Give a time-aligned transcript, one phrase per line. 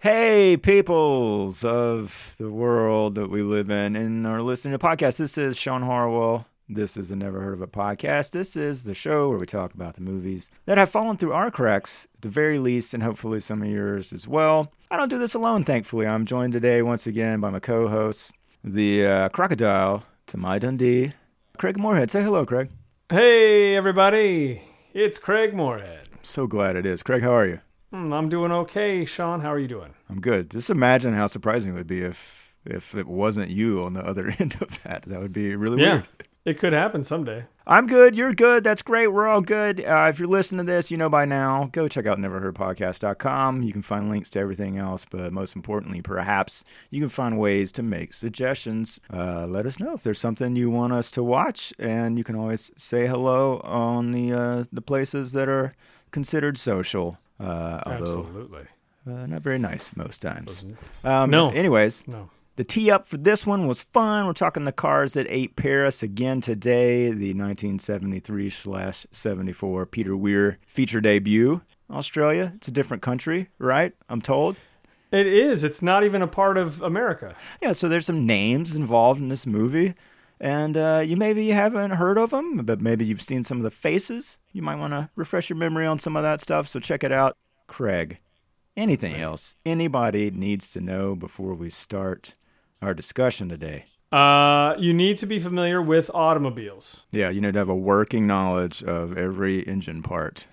[0.00, 5.16] Hey, peoples of the world that we live in and are listening to podcasts.
[5.16, 6.44] This is Sean Harwell.
[6.68, 8.32] This is a Never Heard of It podcast.
[8.32, 11.50] This is the show where we talk about the movies that have fallen through our
[11.50, 14.70] cracks, at the very least, and hopefully some of yours as well.
[14.90, 16.06] I don't do this alone, thankfully.
[16.06, 18.32] I'm joined today once again by my co host,
[18.62, 21.14] the uh, crocodile to my Dundee,
[21.60, 22.10] Craig Moorhead.
[22.10, 22.70] Say hello, Craig.
[23.10, 24.62] Hey, everybody.
[24.94, 26.08] It's Craig Moorhead.
[26.22, 27.02] So glad it is.
[27.02, 27.60] Craig, how are you?
[27.92, 29.04] Hmm, I'm doing okay.
[29.04, 29.92] Sean, how are you doing?
[30.08, 30.48] I'm good.
[30.48, 34.34] Just imagine how surprising it would be if if it wasn't you on the other
[34.38, 35.02] end of that.
[35.02, 35.92] That would be really Yeah.
[35.96, 36.06] weird.
[36.46, 37.44] It could happen someday.
[37.70, 38.16] I'm good.
[38.16, 38.64] You're good.
[38.64, 39.06] That's great.
[39.06, 39.84] We're all good.
[39.84, 43.62] Uh, if you're listening to this, you know by now, go check out neverheardpodcast.com.
[43.62, 47.70] You can find links to everything else, but most importantly, perhaps you can find ways
[47.72, 48.98] to make suggestions.
[49.08, 52.34] Uh, let us know if there's something you want us to watch, and you can
[52.34, 55.72] always say hello on the uh, the places that are
[56.10, 57.18] considered social.
[57.38, 58.64] Uh, although Absolutely.
[59.06, 60.64] uh, not very nice most times.
[61.04, 61.50] Um, No.
[61.50, 62.30] Anyways, No.
[62.60, 64.26] The tee up for this one was fun.
[64.26, 70.58] We're talking the cars that ate Paris again today, the 1973 slash 74 Peter Weir
[70.66, 71.62] feature debut.
[71.90, 73.94] Australia, it's a different country, right?
[74.10, 74.56] I'm told.
[75.10, 75.64] It is.
[75.64, 77.34] It's not even a part of America.
[77.62, 79.94] Yeah, so there's some names involved in this movie,
[80.38, 83.70] and uh, you maybe haven't heard of them, but maybe you've seen some of the
[83.70, 84.36] faces.
[84.52, 86.68] You might want to refresh your memory on some of that stuff.
[86.68, 87.38] So check it out,
[87.68, 88.18] Craig.
[88.76, 92.34] Anything else anybody needs to know before we start
[92.82, 93.86] our discussion today?
[94.12, 97.02] Uh, you need to be familiar with automobiles.
[97.12, 100.46] Yeah, you need to have a working knowledge of every engine part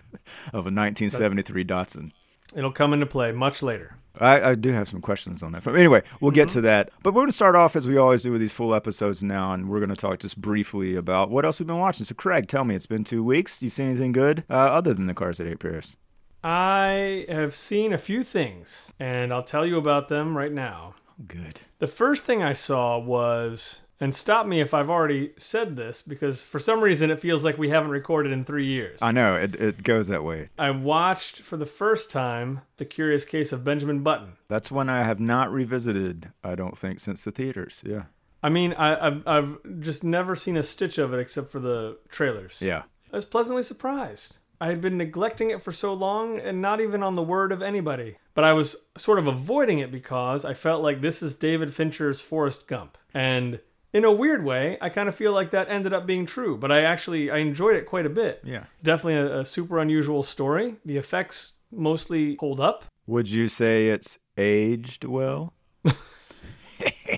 [0.48, 2.12] of a 1973 Datsun.
[2.56, 3.98] It'll come into play much later.
[4.20, 5.64] I, I do have some questions on that.
[5.64, 6.90] But anyway, we'll get to that.
[7.04, 9.54] But we're going to start off as we always do with these full episodes now,
[9.54, 12.06] and we're going to talk just briefly about what else we've been watching.
[12.06, 13.62] So, Craig, tell me, it's been two weeks.
[13.62, 15.98] You see anything good uh, other than the Cars that Ate Paris?
[16.44, 20.96] I have seen a few things, and I'll tell you about them right now.
[21.26, 21.62] Good.
[21.80, 26.42] The first thing I saw was, and stop me if I've already said this, because
[26.42, 29.02] for some reason it feels like we haven't recorded in three years.
[29.02, 30.48] I know it, it goes that way.
[30.58, 34.34] I watched for the first time The Curious Case of Benjamin Button.
[34.48, 36.32] That's one I have not revisited.
[36.44, 37.82] I don't think since the theaters.
[37.86, 38.04] Yeah.
[38.44, 41.98] I mean, I, I've, I've just never seen a stitch of it except for the
[42.10, 42.60] trailers.
[42.62, 42.84] Yeah.
[43.12, 44.38] I was pleasantly surprised.
[44.60, 47.62] I had been neglecting it for so long and not even on the word of
[47.62, 48.18] anybody.
[48.34, 52.22] But I was sort of avoiding it because I felt like this is David Fincher's
[52.22, 52.98] Forrest Gump.
[53.14, 53.60] And
[53.94, 56.72] in a weird way, I kind of feel like that ended up being true, but
[56.72, 58.42] I actually I enjoyed it quite a bit.
[58.44, 58.66] Yeah.
[58.84, 60.76] Definitely a, a super unusual story.
[60.86, 62.86] The effects mostly hold up.
[63.06, 65.54] Would you say it's aged well?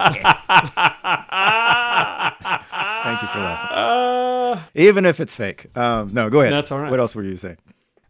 [3.04, 3.78] Thank you for laughing.
[3.78, 5.76] Uh, Even if it's fake.
[5.78, 6.54] Um, no, go ahead.
[6.54, 6.92] That's all right.
[6.92, 7.58] What else were you saying?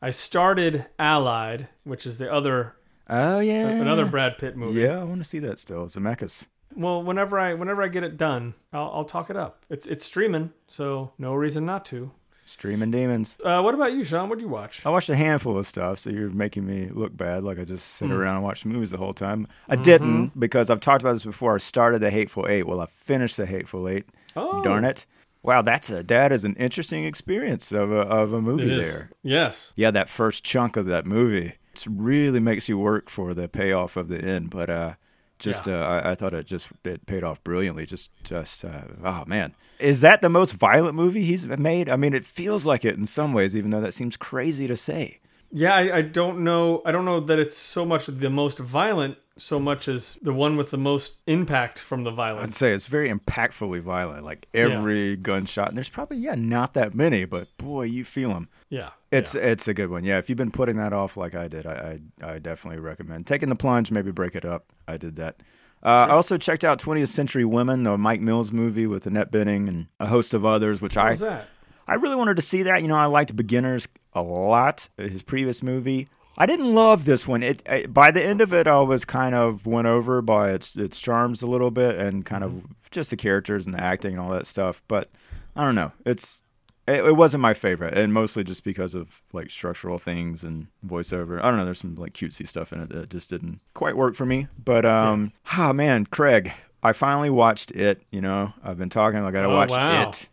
[0.02, 2.76] I started Allied, which is the other
[3.10, 4.82] Oh yeah, another Brad Pitt movie.
[4.82, 5.88] Yeah, I want to see that still.
[5.88, 6.46] Zemeckis.
[6.76, 9.66] Well, whenever I whenever I get it done, I'll, I'll talk it up.
[9.70, 12.12] It's it's streaming, so no reason not to.
[12.50, 13.38] Streaming Demons.
[13.44, 14.28] Uh, what about you, Sean?
[14.30, 14.86] What'd you watch?
[14.86, 17.96] I watched a handful of stuff, so you're making me look bad, like I just
[17.96, 18.14] sit Hmm.
[18.14, 19.48] around and watch movies the whole time.
[19.68, 19.84] I Mm-hmm.
[19.84, 21.56] didn't because I've talked about this before.
[21.56, 22.66] I started the Hateful Eight.
[22.68, 24.06] Well, I finished the Hateful Eight.
[24.36, 25.06] Oh, Darn it!
[25.44, 29.10] Wow, that's a that is an interesting experience of a of a movie there.
[29.24, 29.72] Yes.
[29.76, 33.96] Yeah, that first chunk of that movie, it really makes you work for the payoff
[33.96, 34.50] of the end.
[34.50, 34.94] But uh,
[35.40, 35.82] just Yeah.
[35.82, 37.86] uh, I, I thought it just it paid off brilliantly.
[37.86, 41.90] Just just uh, oh man, is that the most violent movie he's made?
[41.90, 44.78] I mean, it feels like it in some ways, even though that seems crazy to
[44.78, 45.20] say.
[45.52, 46.82] Yeah, I, I don't know.
[46.86, 50.58] I don't know that it's so much the most violent, so much as the one
[50.58, 52.38] with the most impact from the violence.
[52.38, 52.58] I'd violence.
[52.58, 54.24] say it's very impactfully violent.
[54.24, 58.50] Like every gunshot, and there's probably yeah not that many, but boy, you feel them.
[58.70, 59.42] Yeah, It's yeah.
[59.42, 60.04] it's a good one.
[60.04, 63.26] Yeah, if you've been putting that off like I did, I I, I definitely recommend
[63.26, 63.90] taking the plunge.
[63.92, 64.66] Maybe break it up.
[64.88, 65.42] I did that.
[65.82, 69.70] Uh, I also checked out 20th Century Women, the Mike Mills movie with Annette Bening
[69.70, 71.48] and a host of others, which What I was that?
[71.88, 72.82] I really wanted to see that.
[72.82, 73.88] You know, I liked Beginners
[74.20, 74.90] a lot.
[74.98, 76.08] His previous movie.
[76.38, 77.44] I didn't love this one.
[77.44, 80.76] It I, by the end of it, I was kind of won over by its
[80.76, 84.22] its charms a little bit and kind of just the characters and the acting and
[84.22, 84.82] all that stuff.
[84.88, 85.10] But
[85.56, 85.92] I don't know.
[86.06, 86.40] It's
[86.88, 91.40] it, it wasn't my favorite, and mostly just because of like structural things and voiceover.
[91.44, 91.66] I don't know.
[91.66, 94.48] There's some like cutesy stuff in it that just didn't quite work for me.
[94.64, 98.02] But um, ah man, Craig, I finally watched it.
[98.12, 99.20] You know, I've been talking.
[99.20, 100.10] I got to Oh, watch wow.
[100.10, 100.30] it.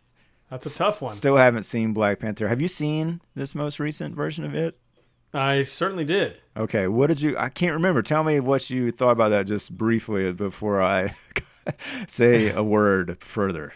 [0.49, 1.13] That's a tough one.
[1.13, 2.47] Still haven't seen Black Panther.
[2.47, 4.77] Have you seen this most recent version of it?
[5.33, 6.39] I certainly did.
[6.55, 7.37] Okay, what did you?
[7.37, 8.01] I can't remember.
[8.01, 11.15] Tell me what you thought about that just briefly before I
[12.07, 13.73] say a word further.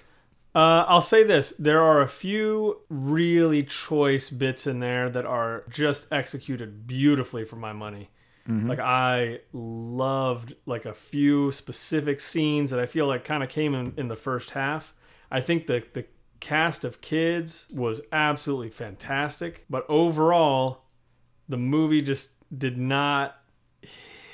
[0.56, 5.66] Uh, I'll say this: there are a few really choice bits in there that are
[5.70, 8.10] just executed beautifully for my money.
[8.48, 13.74] Like I loved like a few specific scenes that I feel like kind of came
[13.74, 14.94] in, in the first half.
[15.30, 16.06] I think the the
[16.42, 20.82] cast of kids was absolutely fantastic, but overall,
[21.48, 23.38] the movie just did not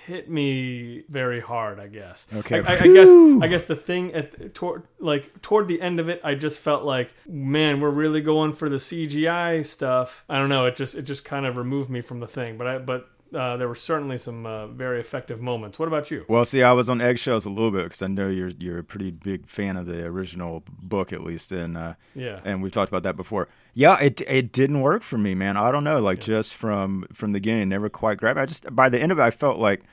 [0.05, 1.79] hit me very hard.
[1.79, 2.25] I guess.
[2.33, 2.61] Okay.
[2.63, 3.09] I, I, I guess.
[3.43, 6.83] I guess the thing at toward like toward the end of it, I just felt
[6.83, 10.23] like, man, we're really going for the CGI stuff.
[10.27, 10.65] I don't know.
[10.65, 12.57] It just it just kind of removed me from the thing.
[12.57, 13.09] But I but.
[13.33, 15.77] Uh, there were certainly some uh, very effective moments.
[15.79, 16.23] What about you?
[16.29, 18.83] Well, see, I was on eggshells a little bit because I know you're you're a
[18.83, 22.39] pretty big fan of the original book, at least, and uh, Yeah.
[22.45, 23.49] and we've talked about that before.
[23.73, 25.57] Yeah, it it didn't work for me, man.
[25.57, 28.39] I don't know, like just from from the game, never quite grabbed.
[28.39, 29.83] I just by the end of it, I felt like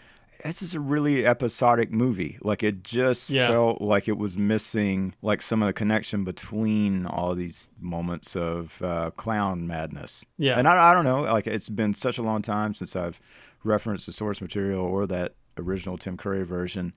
[0.45, 2.39] this is a really episodic movie.
[2.43, 3.49] Like it just Yeah.
[3.49, 8.81] felt like it was missing like some of the connection between all these moments of
[8.83, 10.25] uh, clown madness.
[10.39, 10.59] Yeah.
[10.59, 13.21] and I, I don't know, like it's been such a long time since I've
[13.63, 16.93] referenced the source material or that original Tim Curry version.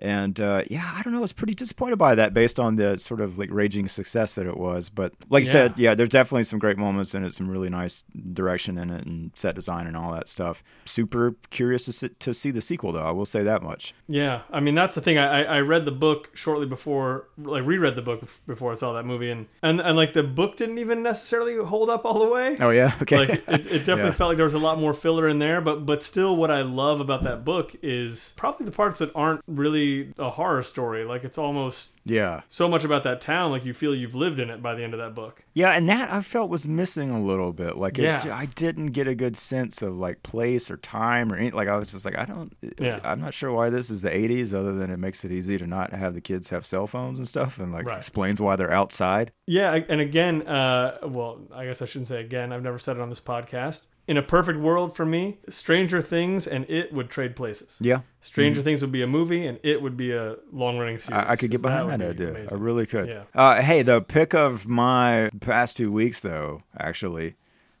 [0.00, 1.18] And uh, yeah, I don't know.
[1.18, 4.46] I was pretty disappointed by that based on the sort of like raging success that
[4.46, 4.88] it was.
[4.90, 5.50] But like Yeah.
[5.52, 9.04] said, yeah, there's definitely some great moments in it, some really nice direction in it,
[9.06, 10.62] and set design and all that stuff.
[10.84, 13.02] Super curious to see, to see the sequel, though.
[13.02, 13.92] I will say that much.
[14.06, 15.18] Yeah, I mean that's the thing.
[15.18, 18.92] I, I I read the book shortly before, like reread the book before I saw
[18.92, 22.28] that movie, and and, and like the book didn't even necessarily hold up all the
[22.28, 22.56] way.
[22.60, 23.16] Oh yeah, okay.
[23.16, 24.10] Like it, it definitely Yeah.
[24.12, 26.62] felt like there was a lot more filler in there, but but still, what I
[26.62, 29.87] love about that book is probably the parts that aren't really
[30.18, 31.04] a horror story.
[31.04, 34.48] Like it's almost yeah, so much about that town, like you feel you've lived in
[34.48, 35.44] it by the end of that book.
[35.52, 37.76] yeah, and that I felt was missing a little bit.
[37.76, 38.34] Like, it, Yeah.
[38.34, 41.54] I didn't get a good sense of like place or time or anything.
[41.56, 43.00] Like, I was just like, I don't, Yeah.
[43.04, 45.66] I'm not sure why this is the '80s, other than it makes it easy to
[45.66, 47.96] not have the kids have cell phones and stuff, and like Right.
[47.98, 49.32] explains why they're outside.
[49.46, 52.52] Yeah, and again, uh, well, I guess I shouldn't say again.
[52.52, 53.82] I've never said it on this podcast.
[54.08, 57.76] In a perfect world for me, Stranger Things and it would trade places.
[57.78, 61.24] Yeah, Stranger Things would be a movie, and it would be a long-running series.
[61.26, 62.46] I, I could get behind that, be idea.
[62.50, 63.06] I really could.
[63.06, 63.24] Yeah.
[63.34, 67.36] Uh, hey, the pick of my past two weeks, though, actually,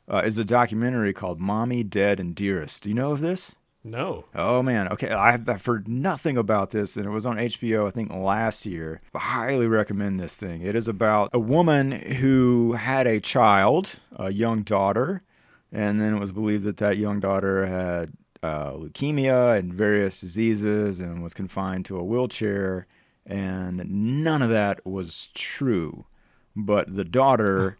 [0.06, 3.56] uh, is a documentary called "Mommy, Dead, and Dearest." Do you know of this?
[3.82, 4.26] No.
[4.34, 5.10] Oh man, okay.
[5.10, 9.00] I've, I've heard nothing about this, and it was on HBO, I think, last year.
[9.14, 10.60] I highly recommend this thing.
[10.60, 15.22] It is about a woman who had a child, a young daughter,
[15.72, 18.12] and then it was believed that that young daughter had
[18.42, 22.86] uh, leukemia and various diseases and was confined to a wheelchair,
[23.26, 23.84] and
[24.24, 26.06] none of that was true.
[26.56, 27.78] But the daughter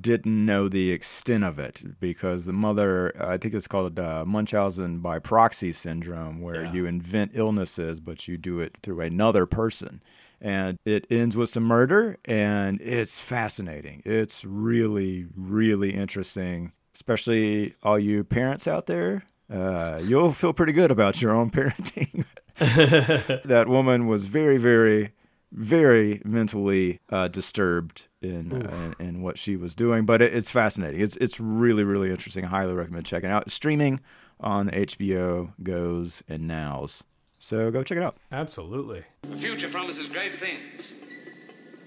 [0.00, 5.00] didn't know the extent of it because the mother, I think it's called uh, Munchausen
[5.00, 6.72] by proxy syndrome, where Yeah.
[6.72, 10.02] you invent illnesses, but you do it through another person.
[10.40, 14.02] And it ends with some murder, and it's fascinating.
[14.06, 19.24] It's really, really interesting, especially all you parents out there.
[19.52, 22.24] Uh, you'll feel pretty good about your own parenting.
[23.44, 25.12] that woman was very, very,
[25.52, 30.06] very mentally uh, disturbed in, uh, in in what she was doing.
[30.06, 31.00] But it, it's fascinating.
[31.00, 32.44] It's it's really, really interesting.
[32.44, 33.50] I highly recommend checking out.
[33.50, 34.00] Streaming
[34.40, 37.02] on HBO Goes and Nows.
[37.38, 38.16] So go check it out.
[38.32, 39.04] Absolutely.
[39.22, 40.92] The future promises great things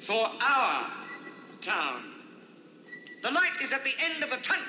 [0.05, 0.91] for our
[1.61, 2.03] town.
[3.23, 4.63] The light is at the end of the tunnel.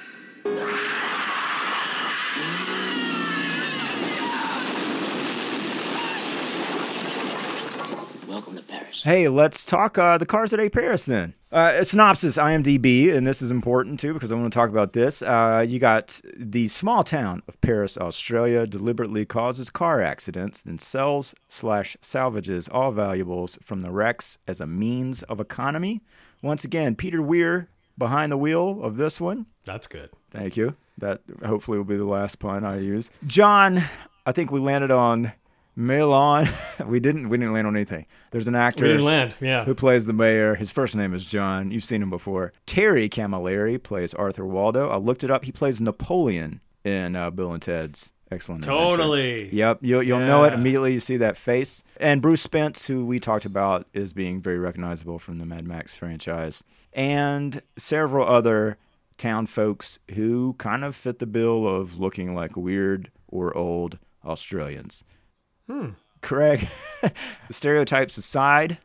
[8.26, 9.02] Welcome to Paris.
[9.02, 11.35] Hey, let's talk uh, the cars A Paris then.
[11.50, 14.93] Uh, a synopsis, IMDb, and this is important too because I want to talk about
[14.93, 15.23] this.
[15.23, 21.35] Uh, you got the small town of Paris, Australia, deliberately causes car accidents, then sells
[21.49, 26.02] slash salvages all valuables from the wrecks as a means of economy.
[26.43, 29.47] Once again, Peter Weir behind the wheel of this one.
[29.64, 30.11] That's good.
[30.31, 30.76] Thank you.
[30.97, 33.11] That hopefully will be the last pun I use.
[33.26, 33.85] John,
[34.25, 35.33] I think we landed on
[35.76, 36.49] Milan.
[36.87, 37.28] we didn't.
[37.28, 38.07] We didn't land on anything.
[38.33, 39.35] There's an actor We didn't land.
[39.40, 39.64] Yeah.
[39.64, 40.55] who plays the mayor.
[40.57, 41.71] His first name is John.
[41.71, 42.52] You've seen him before.
[42.67, 44.88] Terry Camilleri plays Arthur Waldo.
[44.88, 45.45] I looked it up.
[45.45, 48.65] He plays Napoleon in uh, Bill and Ted's Excellent.
[48.65, 48.81] Adventure.
[48.81, 49.55] Totally.
[49.55, 50.93] Yep, you'll you'll know it immediately.
[50.93, 51.83] You see that face.
[51.99, 55.95] And Bruce Spence, who we talked about, is being very recognizable from the Mad Max
[55.95, 58.77] franchise, and several other
[59.17, 65.05] town folks who kind of fit the bill of looking like weird or old Australians.
[65.69, 65.91] Hmm.
[66.21, 66.69] Craig,
[67.51, 68.79] stereotypes aside,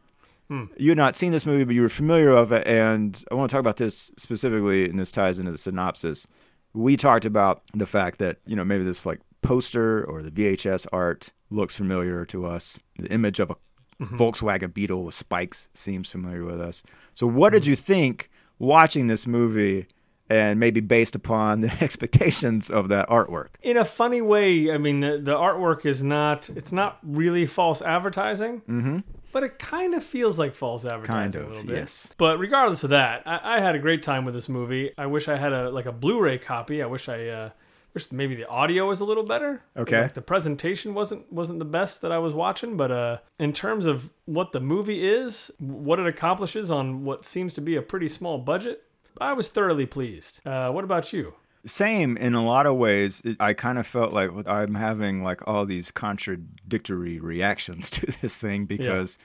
[0.77, 3.49] you had not seen this movie, but you were familiar of it, and I want
[3.49, 6.27] to talk about this specifically, and this ties into the synopsis.
[6.73, 10.87] We talked about the fact that you know maybe this like poster or the VHS
[10.91, 12.79] art looks familiar to us.
[12.97, 13.55] The image of a
[14.01, 16.83] Volkswagen Beetle with spikes seems familiar with us.
[17.13, 19.87] So, what did you think watching this movie,
[20.29, 23.49] and maybe based upon the expectations of that artwork?
[23.61, 27.81] in a funny way i mean the, the artwork is not it's not really false
[27.81, 28.99] advertising mm-hmm.
[29.31, 32.09] but it kind of feels like false advertising Kind a little bit yes.
[32.17, 35.27] but regardless of that I, I had a great time with this movie i wish
[35.27, 37.49] i had a like a blu-ray copy i wish i uh
[37.93, 40.01] wish maybe the audio was a little better Okay.
[40.01, 43.85] like the presentation wasn't wasn't the best that i was watching but uh in terms
[43.85, 48.07] of what the movie is what it accomplishes on what seems to be a pretty
[48.07, 48.83] small budget
[49.21, 51.33] i was thoroughly pleased uh what about you
[51.65, 53.21] Same in a lot of ways.
[53.23, 58.35] It, I kind of felt like I'm having like all these contradictory reactions to this
[58.35, 59.17] thing because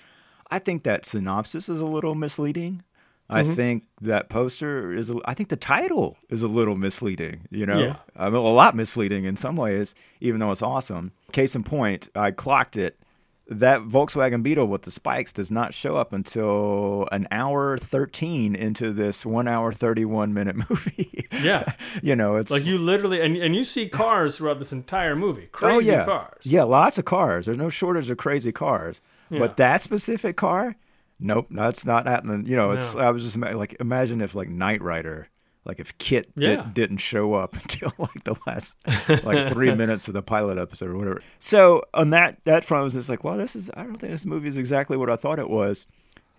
[0.51, 2.85] I think that synopsis is a little misleading.
[3.31, 3.55] I Mm-hmm.
[3.55, 5.13] think that poster is.
[5.27, 7.43] I think the title is a little misleading.
[7.51, 7.97] You know, Yeah.
[8.17, 11.13] I mean, a lot misleading in some ways, even though it's awesome.
[11.33, 12.99] Case in point, I clocked it.
[13.51, 18.93] That Volkswagen Beetle with the spikes does not show up until an hour thirteen into
[18.93, 21.27] this one hour thirty one minute movie.
[21.33, 21.73] Yeah.
[22.03, 25.47] you know, it's Like you literally, and, and you see cars throughout this entire movie.
[25.53, 26.05] Crazy oh, yeah.
[26.05, 26.45] cars.
[26.45, 27.47] Yeah, lots of cars.
[27.47, 29.01] There's no shortage of crazy cars.
[29.31, 29.39] Yeah.
[29.41, 30.77] But that specific car,
[31.21, 32.47] nope, that's not happening.
[32.47, 33.01] You know, it's No.
[33.01, 35.29] I was just like imagine if like Knight Rider,
[35.65, 36.57] like if KITT Yeah.
[36.65, 38.77] did, didn't show up until like the last
[39.25, 41.23] like three minutes of the pilot episode or whatever.
[41.39, 44.13] So on that that front, I was just like, well, this is I don't think
[44.13, 45.87] this movie is exactly what I thought it was.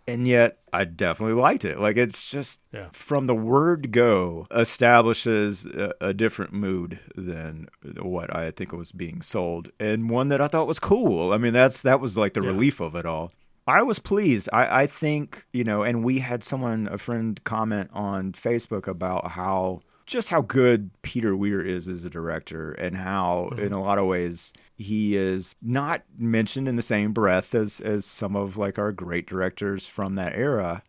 [0.08, 1.80] And yet, I definitely liked it.
[1.80, 2.88] Like, it's just Yeah.
[2.92, 7.68] from the word go establishes a, a different mood than
[8.02, 11.32] what I think was being sold, and one that I thought was cool.
[11.32, 12.48] I mean, that's that was like the Yeah.
[12.48, 13.32] relief of it all.
[13.70, 14.50] I was pleased.
[14.52, 19.32] I, I think you know, and we had someone, a friend, comment on Facebook about
[19.32, 23.66] how just how good Peter Weir is as a director, and how mm-hmm.
[23.66, 28.06] in a lot of ways he is not mentioned in the same breath as as
[28.06, 30.82] some of like our great directors from that era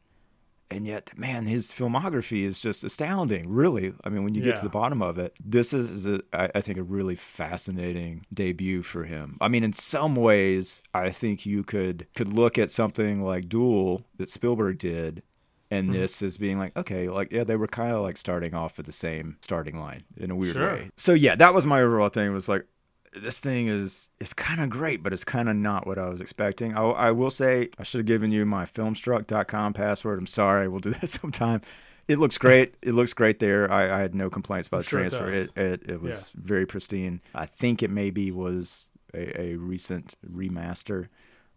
[0.71, 3.93] and yet man his filmography is just astounding really.
[4.05, 6.51] I mean when you get to the bottom of it this is, is a, I,
[6.55, 9.37] I think a really fascinating debut for him.
[9.41, 14.05] I mean in some ways i think you could could look at something like duel
[14.19, 15.23] that spielberg did
[15.71, 15.93] and Hmm.
[15.93, 18.85] this is being like okay like yeah they were kind of like starting off at
[18.85, 20.75] the same starting line in a weird Sure.
[20.75, 20.91] way.
[20.97, 22.33] So yeah that was my overall thing.
[22.33, 22.67] Was like
[23.13, 26.21] this thing is it's kind of great, but it's kind of not what I was
[26.21, 26.77] expecting.
[26.77, 30.19] I, I will say I should have given you my filmstruck.com password.
[30.19, 30.69] I'm sorry.
[30.69, 31.61] We'll do that sometime.
[32.09, 32.75] It looks great.
[32.83, 33.71] it looks great there.
[33.71, 35.31] I, I had no complaints about the sure transfer.
[35.31, 35.49] does.
[35.51, 37.21] It, it it was very pristine.
[37.35, 41.09] I think it maybe was a, a recent remaster,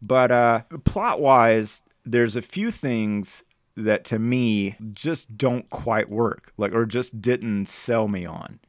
[0.01, 3.43] but uh, plot wise, there's a few things
[3.75, 8.60] that to me just don't quite work, like or just didn't sell me on.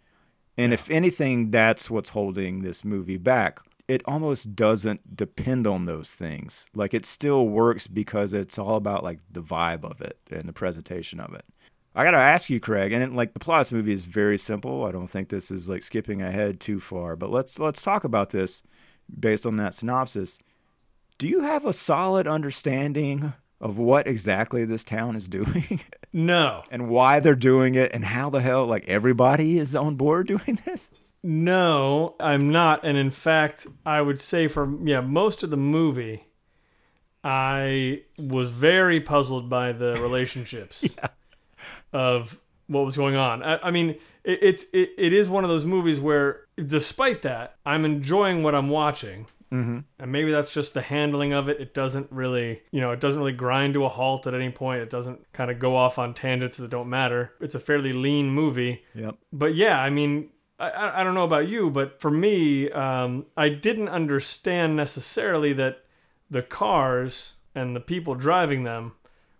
[0.57, 3.61] And if anything, that's what's holding this movie back.
[3.87, 6.67] It almost doesn't depend on those things.
[6.75, 10.53] Like it still works because it's all about like the vibe of it and the
[10.53, 11.45] presentation of it.
[11.95, 14.39] I gotta ask you, Craig, and it, like the plot of this movie is very
[14.39, 14.85] simple.
[14.85, 18.31] I don't think this is like skipping ahead too far, but let's let's talk about
[18.31, 18.63] this
[19.21, 20.39] based on that synopsis.
[21.19, 25.81] Do you have a solid understanding of what exactly this town is doing?
[26.17, 30.29] No, and why they're doing it and how the hell like everybody is on board
[30.29, 30.89] doing this
[31.25, 32.85] no, I'm not.
[32.85, 36.27] And in fact, I would say for yeah, most of the movie,
[37.25, 40.85] I was very puzzled by the relationships
[41.95, 43.43] of what was going on.
[43.43, 47.57] I, I mean, it, it's it, it is one of those movies where, despite that,
[47.65, 49.27] I'm enjoying what I'm watching.
[49.55, 49.79] Mm-hmm.
[49.99, 51.61] And maybe that's just the handling of it.
[51.61, 54.83] It doesn't really, you know, it doesn't really grind to a halt at any point.
[54.83, 57.33] It doesn't kind of go off on tangents that don't matter.
[57.41, 61.49] It's a fairly lean movie yep but yeah, I mean, I- I, don't know about
[61.49, 65.85] you, but for me, um, I didn't understand necessarily that
[66.31, 68.93] the cars and the people driving them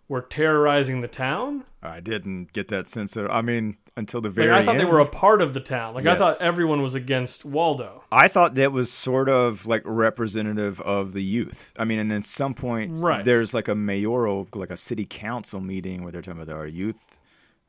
[0.07, 1.65] were terrorizing the town.
[1.81, 4.85] i didn't get that sense of i mean until the Like, very I thought they
[4.85, 5.93] were a part of the town.
[5.93, 8.03] Like I thought everyone was against Waldo.
[8.11, 11.73] I thought that was sort of like representative of the youth.
[11.77, 13.23] I mean, and then at some point, Right.
[13.23, 17.17] there's like a mayoral, like a city council meeting where they're talking about our youth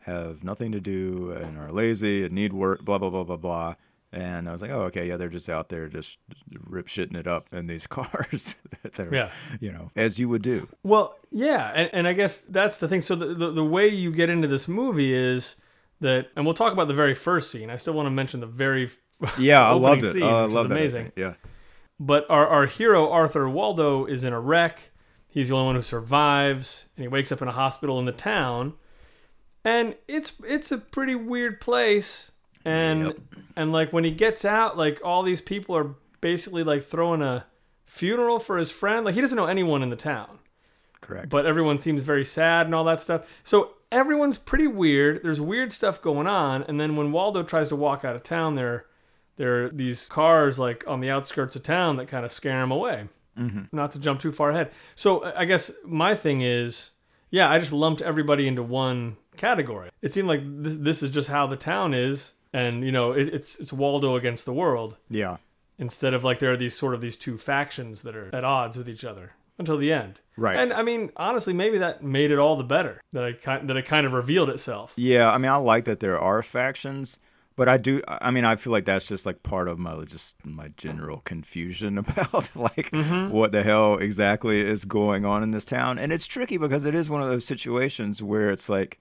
[0.01, 3.75] have nothing to do and are lazy and need work, blah blah blah blah blah.
[4.13, 6.17] And I was like, oh, okay, yeah, they're just out there just
[6.65, 8.55] rip shitting it up in these cars.
[8.83, 9.31] that they're, Yeah.
[9.61, 10.69] you know, as you would do.
[10.85, 13.01] Well, yeah, and, and I guess that's the thing.
[13.01, 15.57] So the, the the way you get into this movie is
[16.01, 17.71] that, and we'll talk about the very first scene.
[17.71, 18.91] I still want to mention the very
[19.39, 20.13] Yeah, I loved it.
[20.13, 20.75] scene, Oh, I which is love that.
[20.77, 21.13] amazing.
[21.17, 21.35] Yeah.
[21.99, 24.91] But our, our hero, Arthur Waldo, is in a wreck.
[25.29, 28.13] He's the only one who survives, and he wakes up in a hospital in the
[28.13, 28.75] town.
[29.65, 32.33] And it's it's a pretty weird place.
[32.65, 33.17] And Yep.
[33.57, 37.47] and like when he gets out, like all these people are basically like throwing a
[37.85, 39.05] funeral for his friend.
[39.05, 40.39] Like he doesn't know anyone in the town,
[41.01, 41.29] Correct.
[41.31, 43.27] but everyone seems very sad and all that stuff.
[43.45, 45.23] So everyone's pretty weird.
[45.23, 48.55] There's weird stuff going on, and then when Waldo tries to walk out of town,
[48.55, 48.87] there
[49.37, 52.71] there are these cars like on the outskirts of town that kind of scare him
[52.71, 53.09] away.
[53.39, 53.65] Mm-hmm.
[53.77, 54.71] Not to jump too far ahead.
[54.95, 56.93] So I guess my thing is,
[57.31, 59.91] yeah, I just lumped everybody into one category.
[60.01, 63.29] It seemed like this this is just how the town is, and you know, it,
[63.29, 65.37] it's it's Waldo against the world yeah.
[65.79, 68.77] instead of like there are these sort of these two factions that are at odds
[68.77, 70.21] with each other until the end.
[70.37, 70.57] Right.
[70.57, 73.87] And I mean, honestly, maybe that made it all the better that I that it
[73.87, 74.93] kind of revealed itself.
[74.97, 77.19] Yeah, I mean, I like that there are factions,
[77.57, 78.03] but I do.
[78.07, 81.97] I mean, I feel like that's just like part of my just my general confusion
[81.99, 83.31] about like mm-hmm.
[83.31, 86.95] what the hell exactly is going on in this town, and it's tricky because it
[86.95, 89.01] is one of those situations where it's like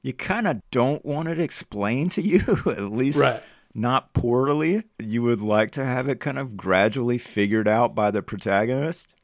[0.00, 3.42] you kind of don't want it explained to you, at least Right.
[3.74, 4.84] not poorly.
[4.98, 9.14] You would like to have it kind of gradually figured out by the protagonist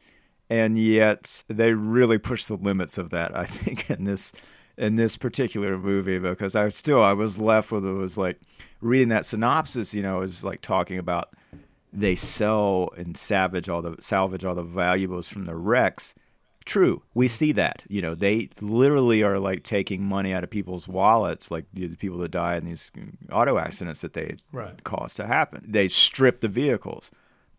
[0.50, 4.32] and yet they really push the limits of that i think in this
[4.76, 8.40] in this particular movie because i still i was left with it was like
[8.80, 11.34] reading that synopsis you know is like talking about
[11.92, 16.14] they sell and salvage all the salvage all the valuables from the wrecks.
[16.66, 20.86] True we see that you know they literally are like taking money out of people's
[20.86, 22.92] wallets like the people that die in these
[23.32, 24.84] auto accidents that they Right.
[24.84, 25.64] cause to happen.
[25.66, 27.10] They strip the vehicles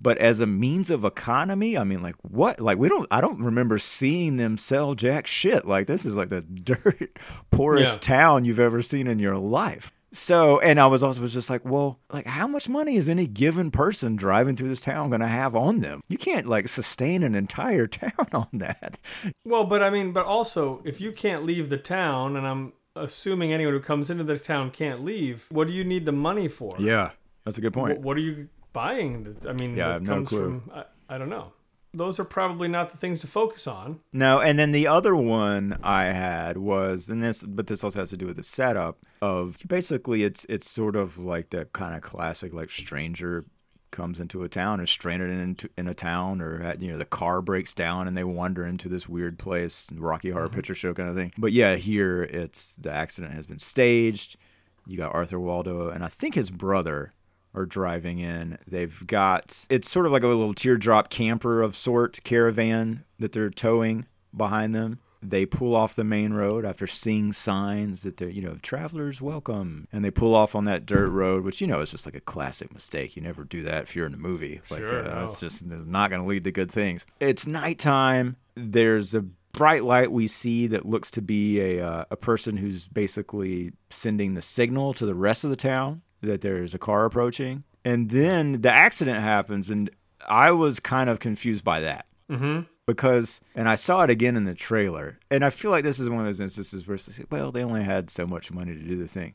[0.02, 2.60] but as a means of economy i mean like what?
[2.60, 5.66] Like we don't i don't remember seeing them sell jack shit.
[5.66, 7.18] Like this is like the dirt
[7.52, 7.98] poorest Yeah.
[8.00, 9.92] town you've ever seen in your life.
[10.12, 13.28] So and i was also was just like well like how much money is any
[13.28, 16.02] given person driving through this town going to have on them?
[16.08, 18.98] You can't like sustain an entire town on that.
[19.46, 23.54] Well, but I mean, but also, if you can't leave the town, and I'm assuming
[23.54, 26.76] anyone who comes into the town can't leave, what do you need the money for?
[26.80, 27.12] yeah
[27.46, 28.00] that's a good point.
[28.02, 29.24] What are you buying?
[29.24, 30.62] That, I mean, Yeah, I that have no comes clue.
[30.66, 31.54] from I, I don't know.
[31.92, 34.00] Those are probably not the things to focus on.
[34.14, 38.12] No, and then the other one I had was, and this, but this also has
[38.12, 42.02] to do with the setup of basically it's it's sort of like the kind of
[42.02, 43.46] classic like stranger
[43.92, 47.06] comes into a town or stranded into in a town or uh, you know the
[47.06, 50.56] car breaks down and they wander into this weird place Rocky Horror mm-hmm.
[50.56, 51.34] Picture Show kind of thing.
[51.38, 54.38] But yeah, here it's the accident has been staged.
[54.86, 57.14] You got Arthur Waldo and I think his brother
[57.54, 58.58] are driving in.
[58.68, 63.50] They've got it's sort of like a little teardrop camper of sort caravan that they're
[63.50, 65.00] towing behind them.
[65.22, 69.90] They pull off the main road after seeing signs that they're, you know, travelers welcome.
[69.92, 72.22] And they pull off on that dirt road, which, you know, is just like a
[72.22, 73.18] classic mistake.
[73.18, 74.62] You never do that if you're in a movie.
[74.70, 75.26] Like, Sure, uh, no.
[75.26, 77.06] it's just not going to lead to good things.
[77.20, 78.38] It's nighttime.
[78.56, 82.88] There's a bright light we see that looks to be a, uh, a person who's
[82.88, 87.64] basically sending the signal to the rest of the town that there's a car approaching.
[87.86, 89.90] And then the accident happens, and
[90.28, 92.06] I was kind of confused by that.
[92.30, 92.62] Mm-hmm.
[92.86, 96.10] because, and I saw it again in the trailer, and I feel like this is
[96.10, 98.82] one of those instances where it's like, well, they only had so much money to
[98.84, 99.34] do the thing,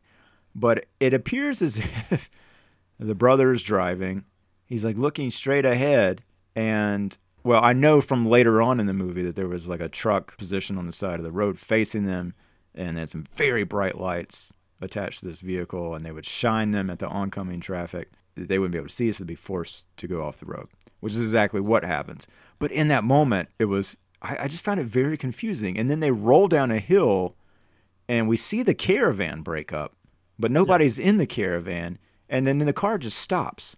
[0.54, 2.30] but it appears as if
[3.00, 4.24] the brother is driving,
[4.64, 6.22] he's like looking straight ahead,
[6.54, 9.88] and well, I know from later on in the movie that there was like a
[9.88, 12.34] truck positioned on the side of the road facing them,
[12.76, 16.90] and had some very bright lights attached to this vehicle, and they would shine them
[16.90, 18.10] at the oncoming traffic.
[18.36, 20.68] They wouldn't be able to see, so they'd be forced to go off the road,
[21.00, 22.26] which is exactly what happens.
[22.58, 25.78] But in that moment, it was I, I just found it very confusing.
[25.78, 27.36] And then they roll down a hill,
[28.08, 29.94] and we see the caravan break up,
[30.38, 33.76] but nobody's in the caravan, and then the car just stops,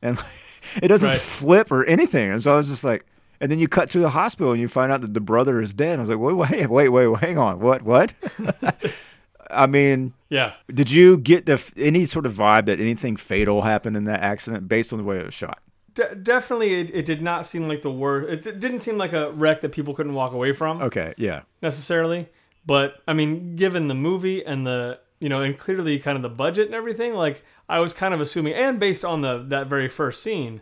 [0.00, 0.18] and
[0.82, 1.20] it doesn't Right.
[1.20, 2.30] flip or anything.
[2.30, 3.04] And so I was just like,
[3.40, 5.72] and then you cut to the hospital and you find out that the brother is
[5.72, 5.98] dead.
[5.98, 8.12] I was like, wait, wait, wait, wait, wait, hang on, what, what?
[9.50, 10.52] I mean, Yeah.
[10.72, 14.68] did you get the any sort of vibe that anything fatal happened in that accident
[14.68, 15.60] based on the way it was shot?
[15.94, 18.28] De- definitely, it, it did not seem like the worst.
[18.28, 21.42] It d- didn't seem like a wreck that people couldn't walk away from Okay, yeah,
[21.62, 22.28] necessarily.
[22.66, 26.28] But I mean, given the movie and the you know, and clearly kind of the
[26.28, 29.88] budget and everything, like I was kind of assuming, and based on the that very
[29.88, 30.60] first scene,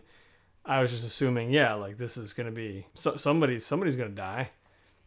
[0.65, 4.49] I was just assuming, yeah, like this is gonna be so, somebody somebody's gonna die.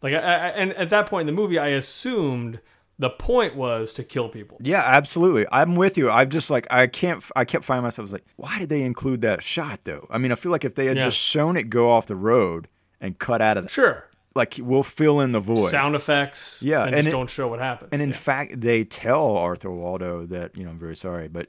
[0.01, 2.59] Like, I, I, and at that point in the movie, I assumed
[2.99, 4.57] the point was to kill people.
[4.61, 5.45] yeah, absolutely.
[5.51, 6.09] I'm with you.
[6.09, 7.23] I'm just like I can't.
[7.35, 10.07] I kept finding myself I was like, why did they include that shot though?
[10.11, 11.05] I mean, I feel like if they had Yeah.
[11.05, 12.67] just shown it go off the road
[12.99, 15.71] and cut out of the, Sure, like we'll fill in the void.
[15.71, 17.89] sound effects, Yeah, and, and just it- don't show what happens.
[17.91, 18.15] And in Yeah.
[18.17, 21.47] fact, they tell Arthur Waldo that you know I'm very sorry, but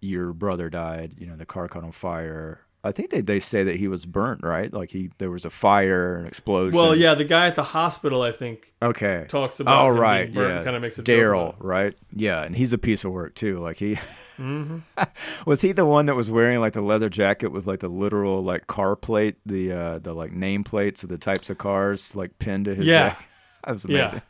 [0.00, 1.14] your brother died.
[1.18, 2.60] You know the car caught on fire.
[2.84, 4.72] I think they, they say that he was burnt, right?
[4.72, 6.78] Like he there was a fire, an explosion.
[6.78, 9.26] well, yeah, the guy at the hospital, I think, Okay.
[9.28, 10.64] talks about Oh right, yeah.
[10.64, 11.94] kinda makes a Daryl, right?
[12.14, 13.60] Yeah, and he's a piece of work too.
[13.60, 13.98] Like he,
[15.46, 18.42] was he the one that was wearing like the leather jacket with like the literal
[18.42, 22.38] like car plate, the uh the like name plates of the types of cars like
[22.38, 23.10] pinned to his Yeah.
[23.10, 23.26] jacket?
[23.64, 24.00] That was Yeah.
[24.00, 24.22] amazing.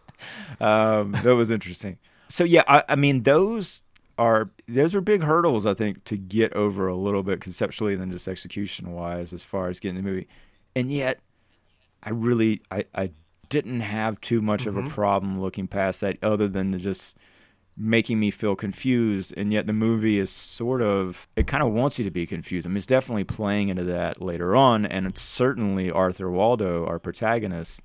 [0.60, 1.98] um, that was interesting.
[2.28, 3.82] So yeah, I, I mean those
[4.18, 8.10] are those are big hurdles I think to get over a little bit conceptually than
[8.10, 10.28] just execution wise as far as getting the movie,
[10.74, 11.20] and yet
[12.02, 13.10] I really I I
[13.48, 14.90] didn't have too much of a mm-hmm.
[14.90, 17.16] problem looking past that other than to just
[17.78, 19.32] making me feel confused.
[19.36, 22.66] And yet the movie is sort of it kind of wants you to be confused.
[22.66, 24.84] I mean it's definitely playing into that later on.
[24.84, 27.80] And it's certainly arthur waldo our protagonist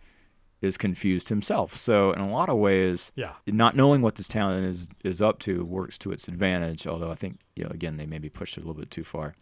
[0.64, 3.34] is confused himself so in a lot of ways Yeah.
[3.46, 7.16] not knowing what this town is is up to works to its advantage although i
[7.16, 9.36] think you know again they maybe pushed it a little bit too far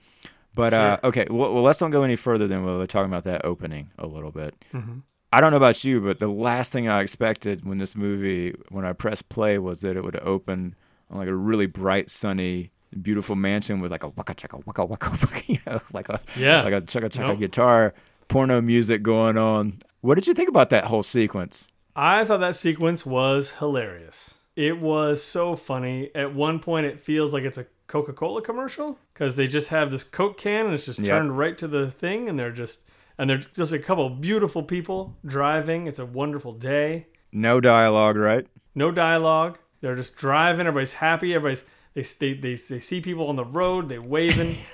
[0.55, 3.45] but uh, okay well, well let's don't go any further than we're talking about that
[3.45, 4.99] opening a little bit Mm-hmm.
[5.33, 8.83] I don't know about you, but the last thing I expected when this movie, when
[8.83, 10.75] I pressed play, was that it would open
[11.09, 15.09] on like a really bright, sunny, beautiful mansion with like a waka chaka waka waka,
[15.09, 16.63] waka you know, like a Yeah.
[16.63, 17.93] like a chaka chaka guitar,
[18.27, 19.81] porno music going on.
[20.01, 21.67] What did you think about that whole sequence?
[21.95, 24.39] I thought that sequence was hilarious.
[24.55, 26.09] It was so funny.
[26.15, 29.91] At one point, it feels like it's a Coca Cola commercial because they just have
[29.91, 31.07] this Coke can and it's just Yep.
[31.07, 32.81] turned right to the thing, and they're just
[33.17, 35.87] and they're just a couple beautiful people driving.
[35.87, 37.07] It's a wonderful day.
[37.31, 38.47] No dialogue, right?
[38.73, 39.59] No dialogue.
[39.81, 40.61] They're just driving.
[40.67, 41.33] Everybody's happy.
[41.35, 43.89] Everybody's they they they, they see people on the road.
[43.89, 44.57] They waving.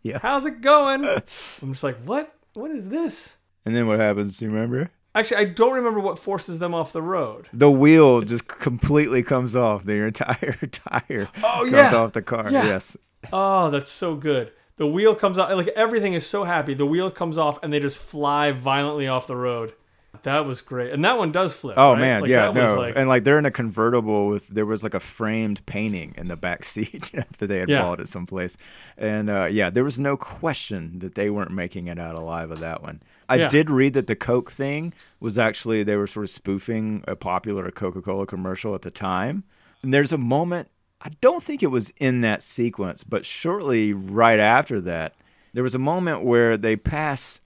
[0.00, 0.20] Yeah.
[0.22, 1.04] How's it going?
[1.04, 2.32] I'm just like, what?
[2.54, 3.36] What is this?
[3.68, 4.38] And then what happens?
[4.38, 4.90] Do you remember?
[5.14, 7.48] Actually, I don't remember what forces them off the road.
[7.52, 9.84] The wheel just completely comes off.
[9.84, 11.94] The entire tire Oh, comes yeah.
[11.94, 12.50] off the car.
[12.50, 12.64] Yeah.
[12.64, 12.96] Yes.
[13.32, 14.52] Oh, that's so good.
[14.76, 15.50] The wheel comes off.
[15.52, 16.72] Like everything is so happy.
[16.72, 19.74] The wheel comes off, and they just fly violently off the road.
[20.22, 21.74] That was great, and that one does flip.
[21.76, 22.00] Oh right?
[22.00, 24.94] man, Like, yeah, no, like- and like they're in a convertible with there was like
[24.94, 27.82] a framed painting in the back seat that they had Yeah.
[27.82, 28.56] bought at some place,
[28.96, 32.60] and uh, yeah, there was no question that they weren't making it out alive of
[32.60, 33.00] that one.
[33.28, 33.48] I Yeah.
[33.48, 37.70] did read that the Coke thing was actually they were sort of spoofing a popular
[37.70, 39.44] Coca Cola commercial at the time,
[39.82, 40.68] and there's a moment
[41.00, 45.14] I don't think it was in that sequence, but shortly right after that,
[45.52, 47.40] there was a moment where they pass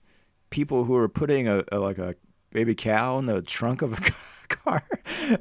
[0.49, 2.15] people who are putting a, a like a
[2.51, 3.97] baby cow in the trunk of a
[4.63, 4.83] car.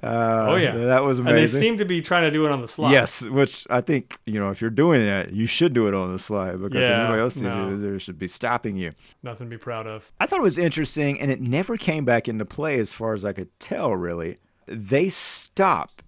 [0.02, 1.60] Uh, oh yeah, that was And amazing.
[1.60, 2.92] they seem to be trying to do it on the slide.
[2.92, 6.12] Yes, which I think you know if you're doing that, you should do it on
[6.12, 7.76] the slide because Yeah, anybody else sees no.
[7.78, 8.92] they should be stopping you.
[9.22, 10.12] nothing to be proud of.
[10.20, 13.24] I thought it was interesting, and it never came back into play as far as
[13.24, 13.94] I could tell.
[13.94, 16.02] Really, they stop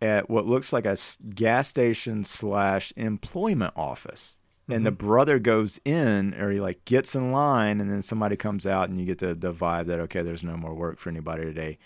[0.00, 0.96] at what looks like a
[1.34, 4.36] gas station slash employment office,
[4.68, 8.66] and the brother goes in, or he like gets in line, and then somebody comes
[8.66, 11.44] out, and you get the the vibe that okay, there's no more work for anybody
[11.44, 11.78] today.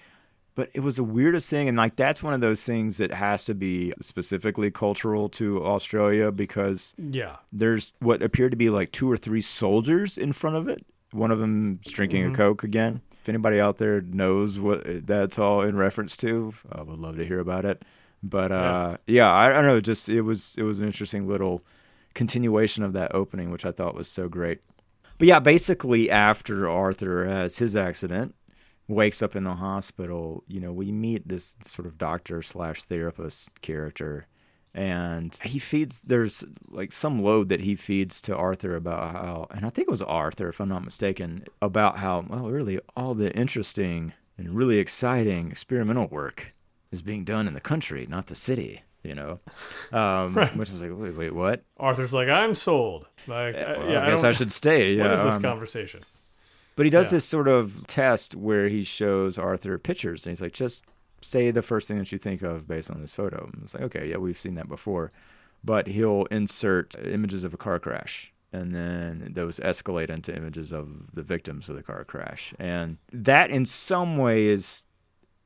[0.56, 3.44] But it was the weirdest thing, and like that's one of those things that has
[3.44, 9.08] to be specifically cultural to Australia because Yeah, there's what appeared to be like two
[9.10, 10.84] or three soldiers in front of it.
[11.12, 12.34] One of them's drinking Mm-hmm.
[12.34, 13.02] a Coke again.
[13.22, 17.26] If anybody out there knows what that's all in reference to, I would love to
[17.26, 17.82] hear about it.
[18.22, 19.80] But uh, yeah, I, I don't know.
[19.80, 21.62] Just it was it was an interesting little
[22.14, 24.60] continuation of that opening, which I thought was so great.
[25.18, 28.34] But yeah, basically after Arthur has his accident,
[28.88, 33.60] wakes up in the hospital, you know, we meet this sort of doctor slash therapist
[33.62, 34.26] character,
[34.74, 36.02] and he feeds.
[36.02, 39.90] There's like some load that he feeds to Arthur about how, and I think it
[39.90, 44.78] was Arthur, if I'm not mistaken, about how well, really all the interesting and really
[44.78, 46.54] exciting experimental work
[46.92, 48.82] is being done in the country, not the city.
[49.02, 49.38] You know,
[49.92, 51.62] um, which was like, wait, wait, what?
[51.78, 53.06] Arthur's like, I'm sold.
[53.28, 54.96] Like, I- Well, yeah, I guess don't- I, should stay.
[54.98, 56.00] What yeah, is this um, conversation?
[56.76, 57.16] But he does Yeah.
[57.16, 60.84] this sort of test where he shows Arthur pictures, and he's like, just
[61.22, 63.50] say the first thing that you think of based on this photo.
[63.52, 65.10] And it's like, okay, yeah, we've seen that before.
[65.64, 71.12] But he'll insert images of a car crash, and then those escalate into images of
[71.14, 72.54] the victims of the car crash.
[72.58, 74.86] And that, in some ways,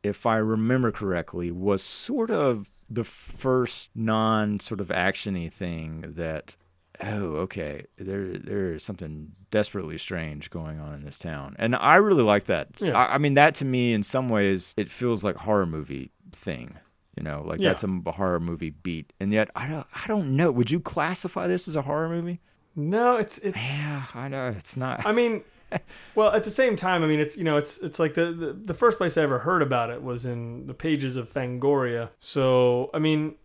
[0.03, 6.57] if I remember correctly, was sort of the first non sort of actiony thing that
[7.03, 12.23] oh okay there there's something desperately strange going on in this town and i really
[12.23, 12.93] like that Yeah.
[12.93, 16.77] I, I mean that to me in some ways it feels like horror movie thing
[17.17, 17.71] you know like Yeah.
[17.71, 21.47] that's a horror movie beat and yet i don't i don't know would you classify
[21.47, 22.41] this as a horror movie
[22.77, 23.79] No, it's it's.
[23.81, 25.43] yeah i know it's not I mean,
[26.17, 28.53] well, at the same time, I mean, it's you know, it's it's like the, the
[28.53, 32.09] the first place I ever heard about it was in the pages of Fangoria.
[32.19, 33.37] So, I mean,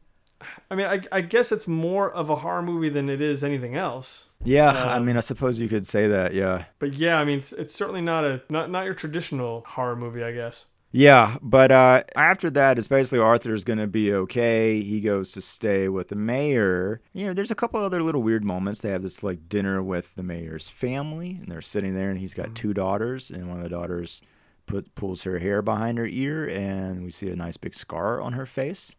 [0.69, 3.75] I mean, I, I guess it's more of a horror movie than it is anything
[3.75, 4.29] else.
[4.43, 7.39] yeah i Um, mean i suppose you could say that yeah But yeah, I mean,
[7.39, 10.67] it's, it's certainly not a not not your traditional horror movie, I guess.
[10.91, 14.81] Yeah, but uh, after that, it's basically Arthur's going to be okay.
[14.81, 17.01] He goes to stay with the mayor.
[17.11, 18.79] You know, there's a couple other little weird moments.
[18.79, 22.33] They have this like dinner with the mayor's family, and they're sitting there, and he's
[22.33, 24.21] got two daughters, and one of the daughters
[24.67, 28.31] put pulls her hair behind her ear, and we see a nice big scar on
[28.33, 28.95] her face.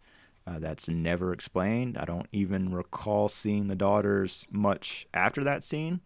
[0.47, 1.99] Uh, that's never explained.
[1.99, 6.01] I don't even recall seeing the daughters much after that scene.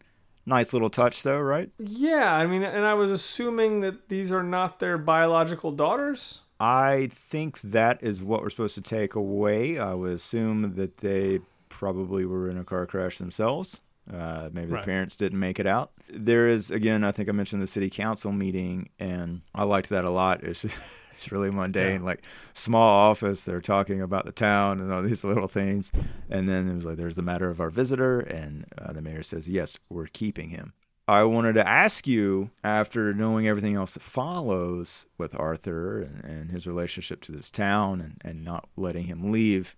[0.46, 1.70] Nice little touch, though, right?
[1.78, 6.40] Yeah, I mean, and I was assuming that these are not their biological daughters.
[6.58, 9.78] I think that is what we're supposed to take away.
[9.78, 13.78] I would assume that they probably were in a car crash themselves.
[14.12, 14.80] Uh, maybe Right.
[14.82, 15.92] the parents didn't make it out.
[16.08, 20.04] There is, again, I think I mentioned the city council meeting, and I liked that
[20.06, 20.42] a lot.
[20.42, 20.64] It's
[21.20, 22.22] it's really mundane, like
[22.54, 23.44] small office.
[23.44, 25.92] They're talking about the town and all these little things,
[26.30, 29.22] and then it was like, "There's the matter of our visitor," and uh, the mayor
[29.22, 30.72] says, "Yes, we're keeping him."
[31.06, 36.50] I wanted to ask you, after knowing everything else that follows with Arthur and, and
[36.52, 39.76] his relationship to this town and, and not letting him leave,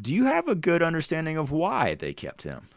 [0.00, 2.68] do you have a good understanding of why they kept him?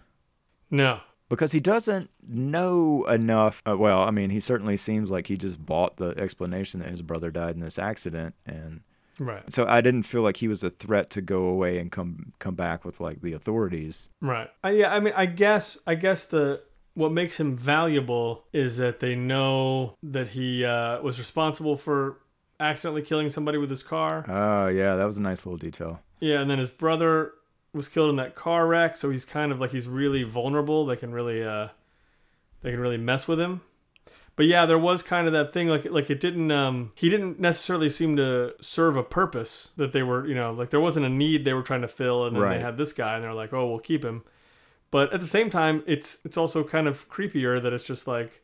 [0.69, 0.99] No.
[1.29, 3.61] Because he doesn't know enough.
[3.67, 7.01] Uh, well, I mean, he certainly seems like he just bought the explanation that his
[7.01, 8.81] brother died in this accident, and
[9.19, 9.43] Right.
[9.51, 12.55] so I didn't feel like he was a threat to go away and come come
[12.55, 14.09] back with like the authorities.
[14.21, 14.49] Right.
[14.63, 16.61] Uh, yeah, I mean, I guess, I guess the
[16.93, 22.19] what makes him valuable is that they know that he uh, was responsible for
[22.59, 24.23] accidentally killing somebody with his car.
[24.29, 25.99] Oh yeah, that was a nice little detail.
[26.19, 27.33] Yeah, and then his brother
[27.77, 30.85] was killed in that car wreck, so he's kind of like he's really vulnerable.
[30.85, 31.69] They can really, uh,
[32.61, 33.61] they can really mess with him.
[34.35, 36.51] But yeah, there was kind of that thing, like like it didn't.
[36.51, 40.69] Um, he didn't necessarily seem to serve a purpose that they were, you know, like
[40.69, 42.57] there wasn't a need they were trying to fill, and then Right.
[42.57, 44.23] they had this guy, and they're like, oh, we'll keep him.
[44.91, 48.43] But at the same time, it's it's also kind of creepier that it's just like,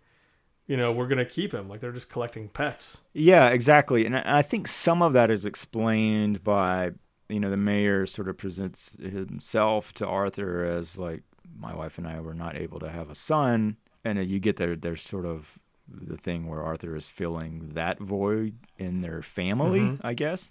[0.66, 3.02] you know, we're gonna keep him, like they're just collecting pets.
[3.14, 4.06] Yeah, exactly.
[4.08, 6.94] And I I think some of that is explained by,
[7.34, 11.24] you know, the mayor sort of presents himself to Arthur as like,
[11.58, 13.78] my wife and I were not able to have a son.
[14.04, 18.56] And you get there, there's sort of the thing where Arthur is filling that void
[18.78, 20.06] in their family, mm-hmm.
[20.06, 20.50] I guess,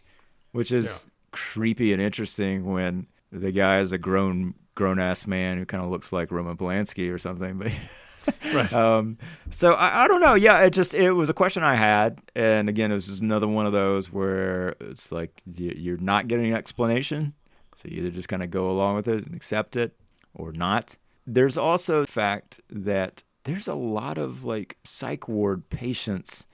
[0.53, 5.65] which is creepy and interesting when the guy is a grown, grown ass man who
[5.65, 7.59] kind of looks like Roman Polanski or something.
[7.59, 7.73] But
[8.55, 8.73] Right.
[8.73, 9.17] um,
[9.51, 10.35] so I, I don't know.
[10.35, 13.49] Yeah, it just it was a question I had, and again, it was just another
[13.49, 17.33] one of those where it's like you, you're not getting an explanation,
[17.77, 19.95] so you either just kind of go along with it and accept it,
[20.35, 20.97] or not.
[21.27, 26.45] There's also the fact that there's a lot of like psych ward patients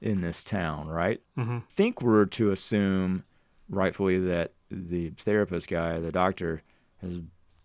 [0.00, 1.20] in this town, right?
[1.38, 1.58] Mm-hmm.
[1.70, 3.24] think we're to assume
[3.68, 6.62] rightfully that the therapist guy, the doctor,
[7.00, 7.20] has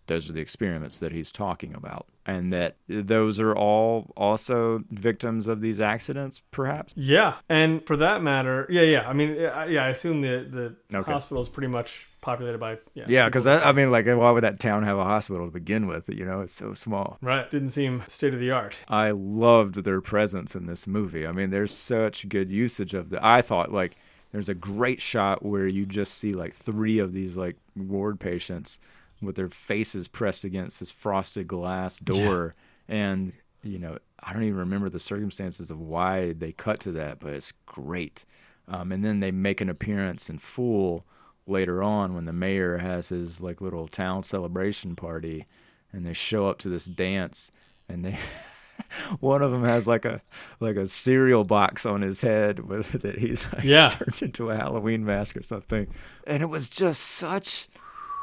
[0.06, 5.48] those are the experiments that he's talking about, and that those are all also victims
[5.48, 6.94] of these accidents, perhaps.
[6.96, 9.08] Yeah, and for that matter, yeah, yeah.
[9.08, 11.10] I mean, yeah, I assume the the Okay.
[11.10, 13.04] hospital is pretty much populated by yeah.
[13.08, 15.86] Yeah, because I, I mean, like, why would that town have a hospital to begin
[15.88, 16.08] with?
[16.08, 17.18] You know, it's so small.
[17.20, 18.84] right didn't seem state of the art.
[18.88, 21.26] I loved their presence in this movie.
[21.26, 23.18] I mean, there's such good usage of the.
[23.24, 23.96] I thought like
[24.30, 28.78] there's a great shot where you just see like three of these like ward patients
[29.22, 32.54] with their faces pressed against this frosted glass door,
[32.88, 33.32] and
[33.62, 37.32] you know I don't even remember the circumstances of why they cut to that, but
[37.32, 38.24] it's great.
[38.68, 41.04] Um, and then they make an appearance in full
[41.46, 45.46] later on when the mayor has his like little town celebration party,
[45.92, 47.50] and they show up to this dance,
[47.88, 48.18] and they
[49.20, 50.20] one of them has like a
[50.60, 53.88] like a cereal box on his head with that he's like Yeah.
[53.90, 55.88] turned into a Halloween mask or something,
[56.26, 57.68] and it was just such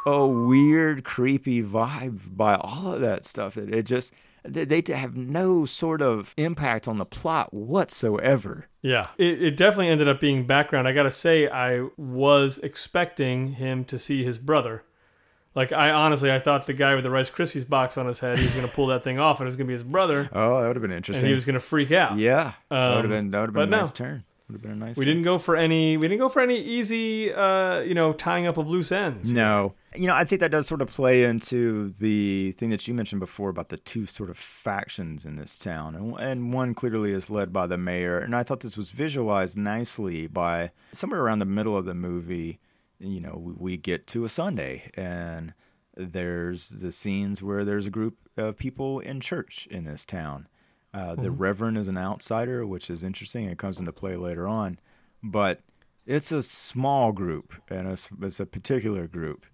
[0.05, 3.57] a weird, creepy vibe by all of that stuff.
[3.57, 8.67] It, it just they, they have no sort of impact on the plot whatsoever.
[8.81, 10.87] Yeah, it, it definitely ended up being background.
[10.87, 14.83] I gotta say, I was expecting him to see his brother.
[15.55, 18.37] Like I honestly, I thought the guy with the Rice Krispies box on his head,
[18.37, 20.61] he was gonna pull that thing off, and it was gonna be his brother, Oh,
[20.61, 21.23] that would have been interesting.
[21.23, 22.17] and he was gonna freak out.
[22.17, 23.91] yeah, that would have Um, been that would have been a nice no.
[24.05, 24.23] turn.
[24.49, 24.97] Would have been a nice.
[24.97, 25.13] We turn.
[25.13, 25.95] didn't go for any.
[25.95, 29.31] We didn't go for any easy, uh, you know, tying up of loose ends.
[29.31, 29.75] No.
[29.95, 33.19] You know, I think that does sort of play into the thing that you mentioned
[33.19, 35.93] before about the two sort of factions in this town.
[35.93, 38.17] And, and one clearly is led by the mayor.
[38.17, 42.59] And I thought this was visualized nicely by somewhere around the middle of the movie.
[42.97, 45.53] You know, we, we get to a Sunday and
[45.95, 50.47] there's the scenes where there's a group of people in church in this town.
[50.93, 53.45] Uh, the Reverend is an outsider, which is interesting.
[53.45, 54.79] It comes into play later on.
[55.21, 55.59] But
[56.05, 59.45] it's a small group and it's, it's a particular group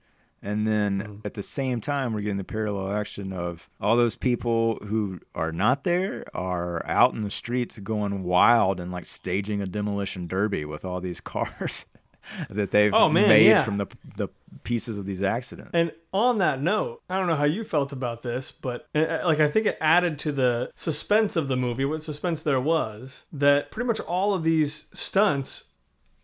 [0.42, 1.16] And then Mm-hmm.
[1.26, 5.52] at the same time, we're getting the parallel action of all those people who are
[5.52, 10.64] not there are out in the streets going wild and like staging a demolition derby
[10.64, 11.86] with all these cars
[12.50, 13.64] that they've Oh, man, made yeah.
[13.64, 14.28] from the the
[14.64, 15.72] pieces of these accidents.
[15.74, 19.40] And on that note, I don't know how you felt about this, but uh, like
[19.40, 23.70] I think it added to the suspense of the movie, what suspense there was, that
[23.72, 25.66] pretty much all of these stunts,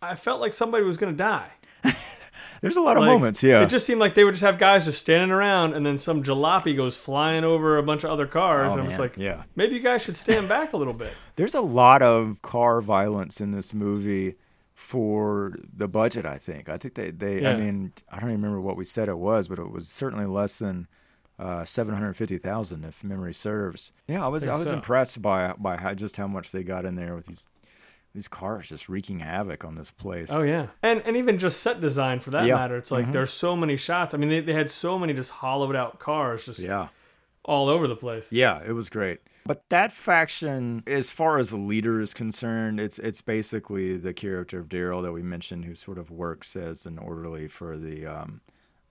[0.00, 1.50] I felt like somebody was going to die.
[2.62, 3.62] There's a lot of Like, moments, yeah.
[3.62, 6.22] It just seemed like they would just have guys just standing around, and then some
[6.22, 9.42] jalopy goes flying over a bunch of other cars, Oh, and I'm just like, yeah.
[9.56, 11.12] maybe you guys should stand back a little bit.
[11.36, 14.36] There's a lot of car violence in this movie
[14.82, 16.26] for the budget.
[16.26, 16.68] I think.
[16.68, 17.10] I think they.
[17.10, 19.88] they I mean, I don't even remember what we said it was, but it was
[19.88, 20.88] certainly less than
[21.38, 23.92] uh, seven hundred fifty thousand, if memory serves.
[24.08, 24.42] Yeah, I was.
[24.42, 24.74] I, think was so.
[24.74, 27.46] impressed by by how, just how much they got in there with these
[28.12, 30.28] these cars just wreaking havoc on this place.
[30.30, 32.56] Oh yeah, and and even just set design for that Yeah.
[32.56, 32.76] matter.
[32.76, 34.14] It's like there's so many shots.
[34.14, 36.88] I mean, they, they had so many just hollowed out cars just yeah.
[37.44, 38.30] all over the place.
[38.30, 39.20] Yeah, it was great.
[39.44, 44.60] But that faction, as far as the leader is concerned, it's it's basically the character
[44.60, 48.40] of Daryl that we mentioned, who sort of works as an orderly for the um,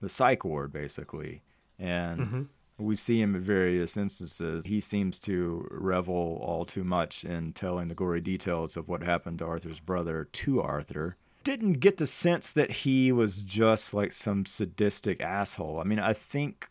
[0.00, 1.42] the psych ward, basically,
[1.78, 4.66] and we see him at various instances.
[4.66, 9.38] He seems to revel all too much in telling the gory details of what happened
[9.38, 11.16] to Arthur's brother to Arthur.
[11.44, 15.80] Didn't get the sense that he was just like some sadistic asshole.
[15.80, 16.68] I mean, I think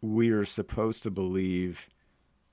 [0.00, 1.88] we are supposed to believe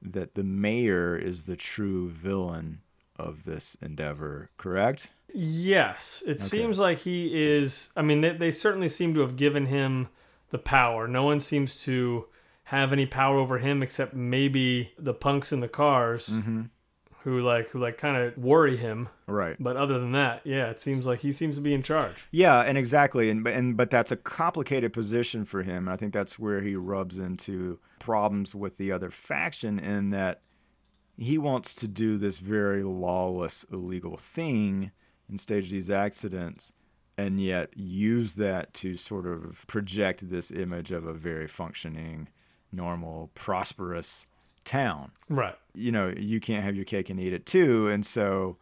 [0.04, 2.82] that the mayor is the true villain
[3.18, 5.10] of this endeavor, correct?
[5.34, 7.92] Yes, it seems like he is.
[7.96, 10.10] I mean, they, they certainly seem to have given him
[10.52, 11.08] the power.
[11.08, 12.26] No one seems to
[12.66, 16.64] have any power over him except maybe the punks in the cars, mm-hmm.
[17.24, 19.08] Who like who like kind of worry him.
[19.28, 19.56] Right.
[19.60, 22.28] But other than that, yeah, it seems like he seems to be in charge.
[22.32, 25.88] Yeah, and exactly, and and but that's a complicated position for him.
[25.88, 30.42] I think that's where he rubs into problems with the other faction in that
[31.18, 34.92] he wants to do this very lawless, illegal thing
[35.30, 36.74] and stage these accidents,
[37.18, 42.28] and yet use that to sort of project this image of a very functioning,
[42.72, 44.26] normal, prosperous
[44.66, 45.56] town Right.
[45.74, 47.88] you know, you can't have your cake and eat it too.
[47.90, 48.58] And so,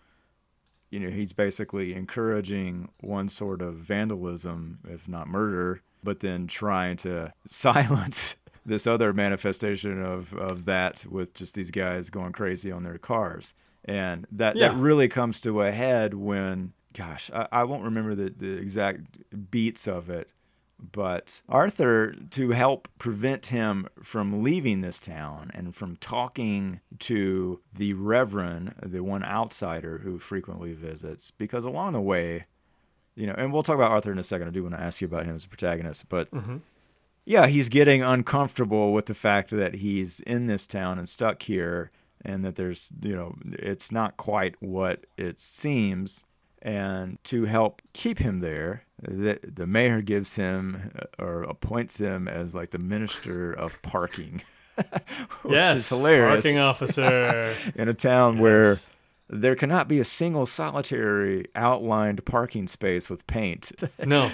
[0.89, 6.97] you know, he's basically encouraging one sort of vandalism, if not murder, but then trying
[6.97, 8.35] to silence
[8.65, 13.53] this other manifestation of, of that with just these guys going crazy on their cars.
[13.85, 14.69] And that, Yeah.
[14.69, 19.49] that really comes to a head when, gosh, I, I won't remember the, the exact
[19.49, 20.31] beats of it,
[20.91, 27.93] but Arthur, to help prevent him from leaving this town and from talking to the
[27.93, 32.45] Reverend, the one outsider who frequently visits, because along the way,
[33.15, 34.47] you know, and we'll talk about Arthur in a second.
[34.47, 36.57] I do want to ask you about him as a protagonist, but mm-hmm.
[37.25, 41.91] yeah, he's getting uncomfortable with the fact that he's in this town and stuck here,
[42.23, 46.23] and that there's, you know, it's not quite what it seems.
[46.61, 52.27] And to help keep him there, the, the mayor gives him uh, or appoints him
[52.27, 54.43] as like the minister of parking,
[54.75, 55.79] which yes.
[55.79, 57.55] is hilarious Parking officer.
[57.75, 58.77] in a town where
[59.27, 63.71] there cannot be a single solitary outlined parking space with paint,
[64.05, 64.29] no.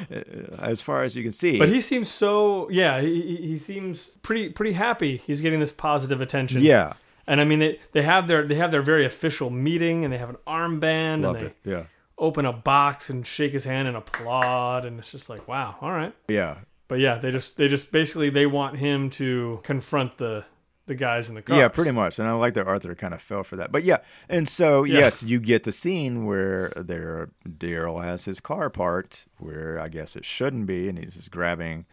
[0.60, 1.58] as far as you can see.
[1.58, 5.18] But he seems so yeah, he, he he seems pretty pretty happy.
[5.18, 6.62] He's getting this positive attention.
[6.62, 6.94] yeah,
[7.26, 10.18] And I mean they, they have their they have their very official meeting and they
[10.18, 11.56] have an armband loved and they it.
[11.64, 11.84] Yeah.
[12.18, 15.92] Open a box and shake his hand and applaud and it's just like wow, all
[15.92, 16.14] right.
[16.28, 16.58] Yeah.
[16.88, 20.46] But yeah, they just they just basically they want him to confront the
[20.86, 21.58] the guys in the cars.
[21.58, 22.18] Yeah, pretty much.
[22.18, 23.74] And I like that Arthur kind of fell for that.
[23.74, 23.98] But yeah,
[24.30, 25.00] and so Yeah.
[25.00, 30.16] yes, you get the scene where there Daryl has his car parked where I guess
[30.16, 31.86] it shouldn't be, and he's just grabbing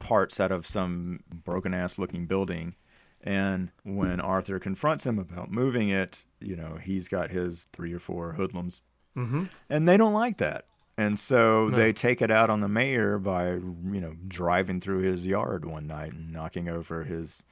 [0.00, 2.74] parts out of some broken ass looking building.
[3.22, 7.98] And when Arthur confronts him about moving it, you know, he's got his three or
[8.00, 8.80] four hoodlums,
[9.16, 9.44] Mm-hmm.
[9.70, 10.66] and they don't like that.
[10.98, 11.76] And so No.
[11.76, 15.86] they take it out on the mayor by, you know, driving through his yard one
[15.86, 17.42] night and knocking over his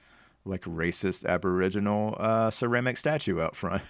[0.46, 3.82] like racist Aboriginal uh, ceramic statue out front.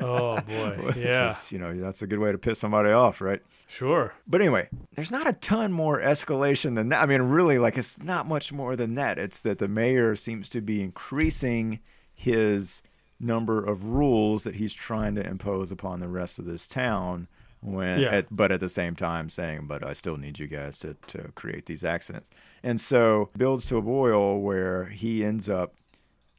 [0.00, 0.92] Oh boy.
[0.96, 1.30] Yeah.
[1.30, 3.42] is, you know, that's a good way to piss somebody off, right?
[3.66, 4.14] Sure.
[4.26, 7.02] But anyway, there's not a ton more escalation than that.
[7.02, 9.18] I mean, really, like, it's not much more than that.
[9.18, 11.80] It's that the mayor seems to be increasing
[12.14, 12.80] his
[13.20, 17.28] number of rules that he's trying to impose upon the rest of this town.
[17.60, 18.10] When, Yeah.
[18.10, 21.32] at, but at the same time saying, but I still need you guys to, to
[21.34, 22.30] create these accidents.
[22.62, 25.74] And so builds to a boil where he ends up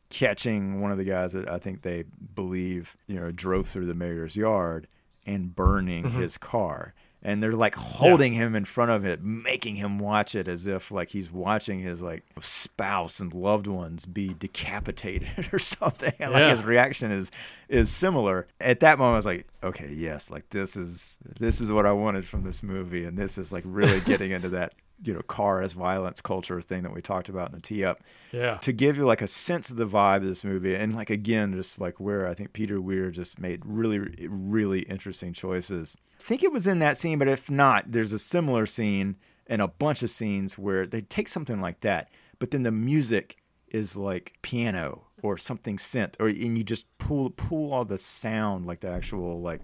[0.10, 3.94] catching one of the guys that I think they believe, you know, drove through the
[3.94, 4.88] mayor's yard
[5.26, 6.22] and burning mm-hmm.
[6.22, 6.94] his car.
[7.22, 10.90] And they're like holding him in front of it, making him watch it as if
[10.92, 16.14] like he's watching his like spouse and loved ones be decapitated or something.
[16.20, 16.52] And, like Yeah.
[16.52, 17.30] his reaction is
[17.68, 18.48] is similar.
[18.62, 21.92] At that moment, I was like, okay, yes, like this is this is what I
[21.92, 24.74] wanted from this movie, and this is like really getting into that
[25.04, 28.02] you know car as violence culture thing that we talked about in the tee up
[28.32, 28.58] Yeah.
[28.58, 31.54] to give you like a sense of the vibe of this movie and like again
[31.54, 35.96] just like where i think peter weir just made really really interesting choices.
[36.20, 39.16] I think it was in that scene but if not there's a similar scene
[39.48, 43.38] and a bunch of scenes where they take something like that but then the music
[43.70, 48.66] is like piano or something synth or and you just pull pull all the sound
[48.66, 49.62] like the actual like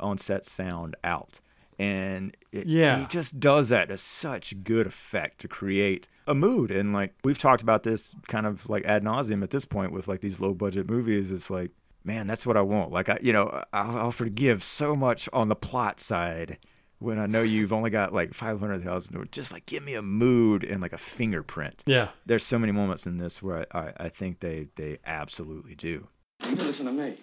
[0.00, 1.40] on set sound out
[1.78, 3.00] and it, Yeah.
[3.00, 7.38] he just does that to such good effect to create a mood and like we've
[7.38, 10.52] talked about this kind of like ad nauseum at this point with like these low
[10.54, 11.70] budget movies it's like
[12.04, 15.48] man that's what i want like i you know i'll, I'll forgive so much on
[15.48, 16.58] the plot side
[16.98, 20.80] when i know you've only got like 500000 just like give me a mood and
[20.80, 22.08] like a fingerprint Yeah.
[22.26, 26.08] there's so many moments in this where i, I, I think they they absolutely do
[26.44, 27.18] You listen to me.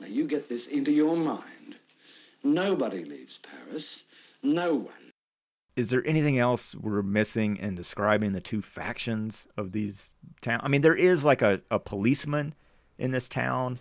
[0.00, 1.76] Now you get this into your mind.
[2.42, 4.02] Nobody leaves Paris.
[4.42, 4.94] No one.
[5.76, 10.60] is there anything else we're missing in describing the two factions of these towns?
[10.64, 12.54] I mean, there is like a, a policeman
[12.98, 13.78] in this town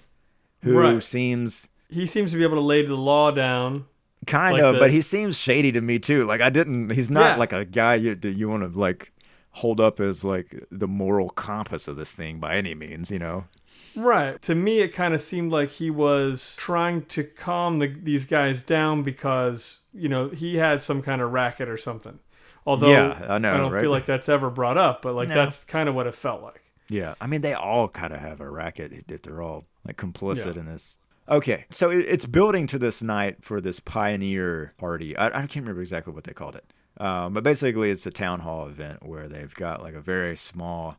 [0.62, 1.02] who Right.
[1.04, 3.86] seems He seems to be able to lay the law down.
[4.28, 6.26] kind Like of, the- but he seems shady to me too.
[6.26, 6.92] Like I didn't.
[6.92, 7.38] He's not Yeah.
[7.38, 9.12] like a guy you that you want to like
[9.52, 13.10] hold up as like the moral compass of this thing by any means.
[13.12, 13.46] You know.
[13.96, 14.42] Right.
[14.44, 18.64] To me, it kind of seemed like he was trying to calm the, these guys
[18.64, 22.20] down because, you know, he had some kind of racket or something.
[22.66, 23.82] Although Yeah, I know, I don't right?
[23.82, 25.36] feel like that's ever brought up, but like No.
[25.36, 26.62] that's kind of what it felt like.
[26.88, 30.56] Yeah, I mean they all kind of have a racket if they're all like complicit
[30.56, 30.62] Yeah.
[30.62, 30.98] in this.
[31.28, 35.16] Okay, so it, it's building to this night for this pioneer party.
[35.16, 36.66] I, I can't remember exactly what they called it,
[37.04, 40.98] um, but basically it's a town hall event where they've got like a very small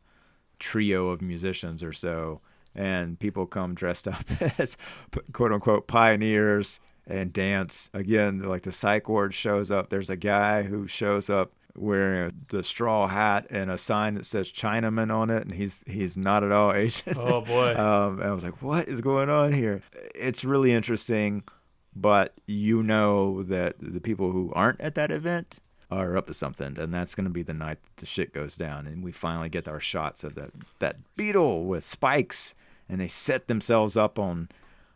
[0.59, 2.39] trio of musicians or so,
[2.75, 4.25] and people come dressed up
[4.57, 4.77] as
[5.33, 7.89] quote unquote pioneers and dance.
[7.93, 9.89] Again, like the psych ward shows up.
[9.89, 14.51] There's a guy who shows up wearing the straw hat and a sign that says
[14.51, 17.17] Chinaman on it, and he's he's not at all Asian.
[17.17, 17.75] Oh, boy.
[17.77, 19.81] um, and I was like, what is going on here?
[20.15, 21.43] It's really interesting,
[21.95, 25.59] but you know that the people who aren't at that event
[25.89, 28.55] are up to something, and that's going to be the night that the shit goes
[28.55, 32.53] down, and we finally get our shots of that that beetle with spikes,
[32.91, 34.49] and they set themselves up on.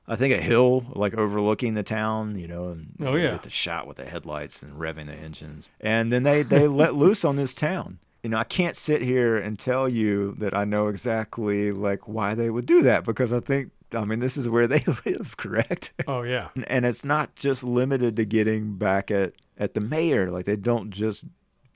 [0.07, 3.31] I think a hill like overlooking the town, you know, and Oh, yeah.
[3.31, 6.93] get the shot with the headlights and revving the engines, and then they they let
[7.03, 7.97] loose on this town.
[8.21, 12.35] You know, I can't sit here and tell you that I know exactly like why
[12.35, 15.91] they would do that because I think I mean this is where they live, correct?
[16.07, 16.49] Oh, yeah.
[16.55, 20.29] And- and it's not just limited to getting back at at the mayor.
[20.29, 21.23] Like they don't just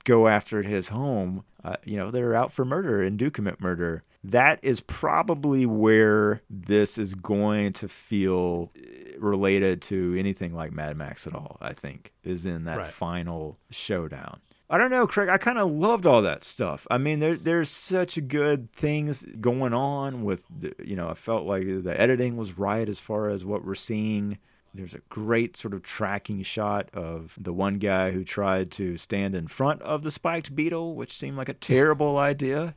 [0.04, 1.44] go after his home.
[1.64, 4.02] Uh, you know, they're out for murder and do commit murder.
[4.22, 10.96] That is probably where this is going to feel uh, related to anything like Mad
[10.96, 11.56] Max at all.
[11.60, 12.86] I think is in that Right.
[12.92, 14.40] final showdown.
[14.68, 15.28] I don't know, Craig.
[15.28, 16.86] I kind of loved all that stuff.
[16.90, 21.44] I mean, there there's such good things going on with, the, you know, I felt
[21.44, 24.38] like the editing was right as far as what we're seeing.
[24.72, 29.34] There's a great sort of tracking shot of the one guy who tried to stand
[29.34, 32.74] in front of the spiked beetle, which seemed like a terrible idea.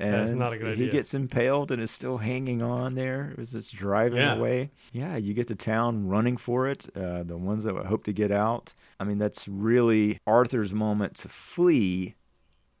[0.00, 0.92] And That's not a good He idea.
[0.92, 4.34] gets impaled and is still hanging on there as it's driving Yeah.
[4.34, 4.70] away.
[4.92, 6.88] Yeah, you get the town running for it.
[6.96, 8.74] Uh, the ones that hope to get out.
[8.98, 12.14] I mean, that's really Arthur's moment to flee,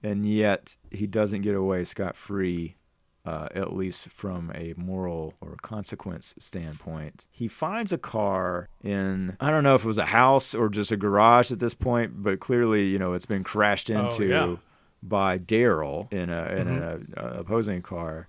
[0.02, 2.76] and yet he doesn't get away scot free.
[3.22, 7.26] Uh, at least from a moral or consequence standpoint.
[7.30, 10.90] He finds a car in, I don't know if it was a house or just
[10.90, 14.56] a garage at this point, but clearly, you know, it's been crashed Oh, into yeah.
[15.02, 17.18] By Daryl in a in Mm-hmm.
[17.18, 18.28] a, a opposing car,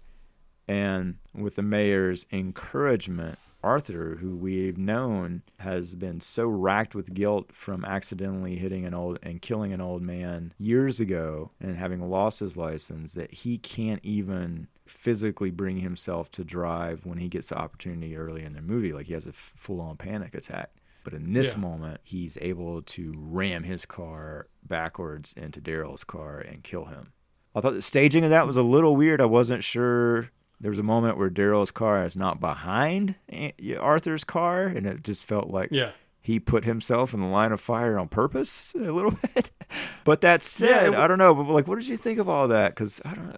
[0.67, 7.51] and with the mayor's encouragement, Arthur, who we've known has been so racked with guilt
[7.53, 12.39] from accidentally hitting an old and killing an old man years ago and having lost
[12.39, 17.57] his license that he can't even physically bring himself to drive when he gets the
[17.57, 20.69] opportunity early in the movie like he has a f- full-on panic attack
[21.04, 21.60] but in this Yeah.
[21.60, 27.14] moment he's able to ram his car backwards into Daryl's car and kill him
[27.56, 29.20] I thought the staging of that was a little weird.
[29.20, 30.30] I wasn't sure.
[30.62, 33.16] There was a moment where Daryl's car is not behind
[33.80, 35.91] Arthur's car, and it just felt like Yeah.
[36.22, 39.52] he put himself in the line of fire on purpose a little bit.
[40.06, 41.34] But that said, it- I don't know.
[41.34, 42.74] But like, what did you think of all that?
[42.74, 43.36] Because I don't,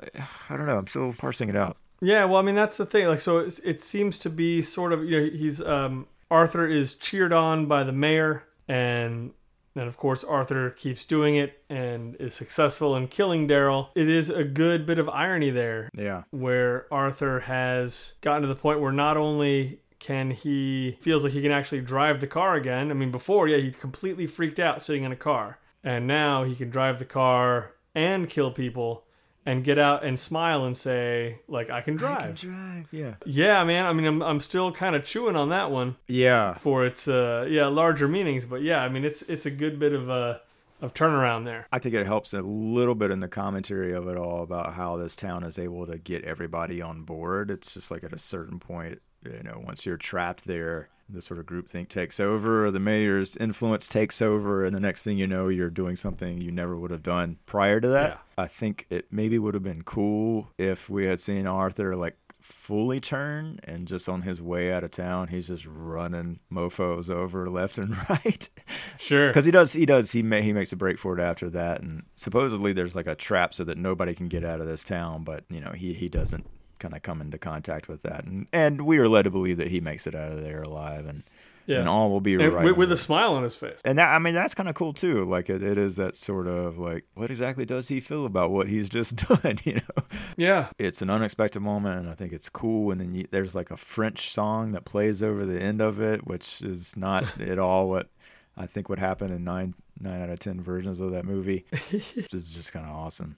[0.50, 0.78] I don't know.
[0.78, 1.78] I'm still parsing it out.
[2.02, 3.08] Yeah, well, I mean that's the thing.
[3.08, 6.96] Like, so it's, it seems to be sort of you know he's um, Arthur is
[6.96, 9.34] cheered on by the mayor, and
[9.76, 13.90] then, of course, Arthur keeps doing it and is successful in killing Daryl.
[13.96, 16.24] It is a good bit of irony there Yeah.
[16.32, 21.42] where Arthur has gotten to the point where not only can he feels like he
[21.44, 22.90] can actually drive the car again.
[22.90, 26.56] I mean, before, yeah, he completely freaked out sitting in a car, and now he
[26.56, 29.03] can drive the car and kill people
[29.46, 32.40] and get out and smile and say like I can drive.
[32.40, 32.88] drive.
[32.92, 33.16] Yeah.
[33.26, 33.86] Yeah, man.
[33.86, 36.54] I mean, I'm I'm still kind of chewing on that one Yeah.
[36.56, 39.94] for its uh yeah larger meanings, but yeah, I mean it's it's a good bit
[39.94, 40.38] of uh
[40.82, 41.66] of turnaround there.
[41.72, 44.98] I think it helps a little bit in the commentary of it all about how
[44.98, 47.50] this town is able to get everybody on board.
[47.50, 51.40] It's just like at a certain point, you know, once you're trapped there, the sort
[51.40, 55.28] of groupthink takes over, or the mayor's influence takes over, and the next thing you
[55.28, 58.20] know, you're doing something you never would have done prior to that.
[58.38, 63.00] I think it maybe would have been cool if we had seen Arthur like fully
[63.00, 67.78] turn and just on his way out of town he's just running mofos over left
[67.78, 68.50] and right
[68.98, 69.30] Sure.
[69.30, 71.80] because he does he does he ma- he makes a break for it after that
[71.80, 75.24] and supposedly there's like a trap so that nobody can get out of this town
[75.24, 76.46] but you know he he doesn't
[76.84, 79.70] kind of come into contact with that and and we are led to believe that
[79.70, 81.24] he makes it out of there alive and
[81.66, 81.80] Yeah.
[81.80, 83.80] and all will be right with, with a smile on his face.
[83.86, 86.46] and that I mean that's kind of cool too like it, it is that sort
[86.48, 90.04] of like what exactly does he feel about what he's just done you know
[90.36, 90.68] Yeah.
[90.78, 93.78] it's an unexpected moment and i think it's cool and then you, there's like a
[93.78, 97.24] french song that plays over the end of it which is not
[97.54, 98.10] at all what
[98.58, 102.34] i think would happen in nine nine out of ten versions of that movie which
[102.34, 103.38] is just kind of awesome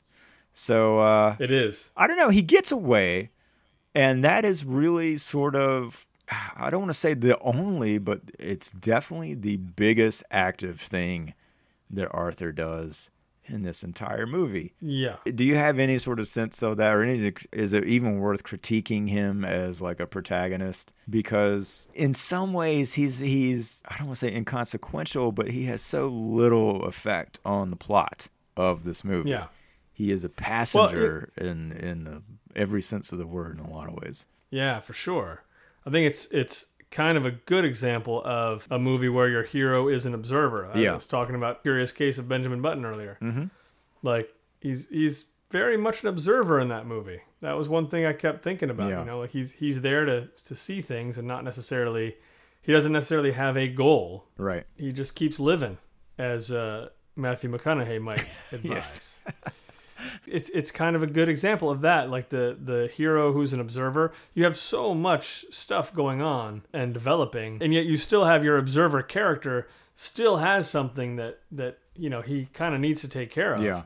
[0.58, 1.92] so uh It is.
[1.96, 3.30] i don't know he gets away
[3.96, 6.06] and that is really sort of
[6.56, 11.34] i don't want to say the only but it's definitely the biggest active thing
[11.90, 13.10] that arthur does
[13.48, 15.18] in this entire movie Yeah.
[15.36, 18.42] do you have any sort of sense of that or any is it even worth
[18.44, 24.18] critiquing him as like a protagonist because in some ways he's he's i don't want
[24.20, 29.30] to say inconsequential but he has so little effect on the plot of this movie
[29.30, 29.46] Yeah.
[29.94, 32.24] he is a passenger in in the,
[32.56, 35.44] every sense of the word in a lot of ways Yeah, for sure.
[35.86, 39.88] I think it's it's kind of a good example of a movie where your hero
[39.90, 40.68] is an observer.
[40.74, 40.94] I Yeah.
[40.94, 43.18] was talking about Curious Case of Benjamin Button earlier.
[43.22, 43.50] Mhm.
[44.02, 47.22] Like he's he's very much an observer in that movie.
[47.42, 48.90] That was one thing I kept thinking about.
[48.90, 49.00] Yeah.
[49.00, 52.16] You know, like he's he's there to to see things and not necessarily
[52.62, 54.26] he doesn't necessarily have a goal.
[54.38, 55.78] right He just keeps living,
[56.18, 59.20] as uh, Matthew McConaughey might advise.
[60.28, 62.10] It's it's kind of a good example of that.
[62.10, 66.94] Like the the hero who's an observer, you have so much stuff going on and
[66.94, 72.10] developing, and yet you still have your observer character still has something that that you
[72.10, 73.62] know he kind of needs to take care of.
[73.64, 73.84] Yeah.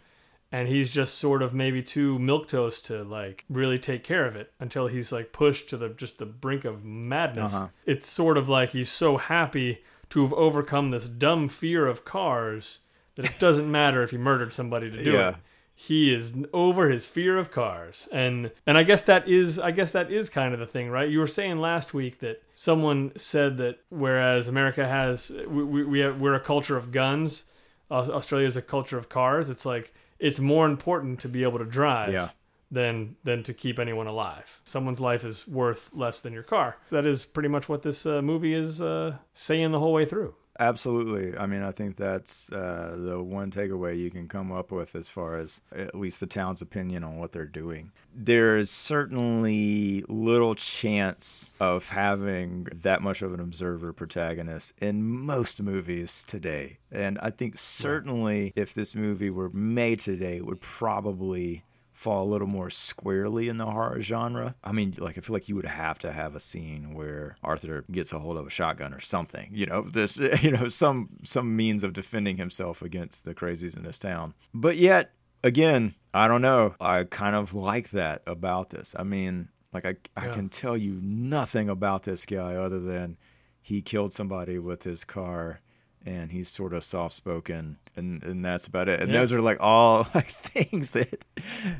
[0.51, 4.51] And he's just sort of maybe too milquetoast to like really take care of it
[4.59, 7.53] until he's like pushed to the just the brink of madness.
[7.53, 7.67] Uh-huh.
[7.85, 12.79] It's sort of like he's so happy to have overcome this dumb fear of cars
[13.13, 15.29] that it doesn't matter if he murdered somebody to do Yeah.
[15.29, 15.35] it.
[15.81, 19.91] He is over his fear of cars, and and I guess that is I guess
[19.91, 21.09] that is kind of the thing, right?
[21.09, 25.99] You were saying last week that someone said that whereas America has we we, we
[25.99, 27.45] have, we're a culture of guns,
[27.89, 29.49] Australia is a culture of cars.
[29.49, 32.29] It's like it's more important to be able to drive Yeah.
[32.69, 34.59] than than to keep anyone alive.
[34.65, 36.75] Someone's life is worth less than your car.
[36.89, 40.35] That is pretty much what this uh, movie is uh, saying the whole way through.
[40.59, 41.37] Absolutely.
[41.37, 45.07] I mean, I think that's uh, the one takeaway you can come up with as
[45.07, 47.91] far as at least the town's opinion on what they're doing.
[48.13, 56.25] There's certainly little chance of having that much of an observer protagonist in most movies
[56.27, 56.79] today.
[56.91, 61.63] And I think certainly if this movie were made today, it would probably
[61.99, 64.55] fall a little more squarely in the horror genre.
[64.63, 67.83] I mean, like I feel like you would have to have a scene where Arthur
[67.91, 69.49] gets a hold of a shotgun or something.
[69.51, 73.83] You know, this you know some some means of defending himself against the crazies in
[73.83, 74.33] this town.
[74.53, 75.11] But yet
[75.43, 76.73] again, I don't know.
[76.79, 78.95] I kind of like that about this.
[78.97, 80.33] I mean, like I I Yeah.
[80.33, 83.17] can tell you nothing about this guy other than
[83.61, 85.59] he killed somebody with his car
[86.05, 89.01] and he's sort of soft spoken and, and that's about it.
[89.01, 89.19] And Yeah.
[89.19, 91.25] those are like all like things that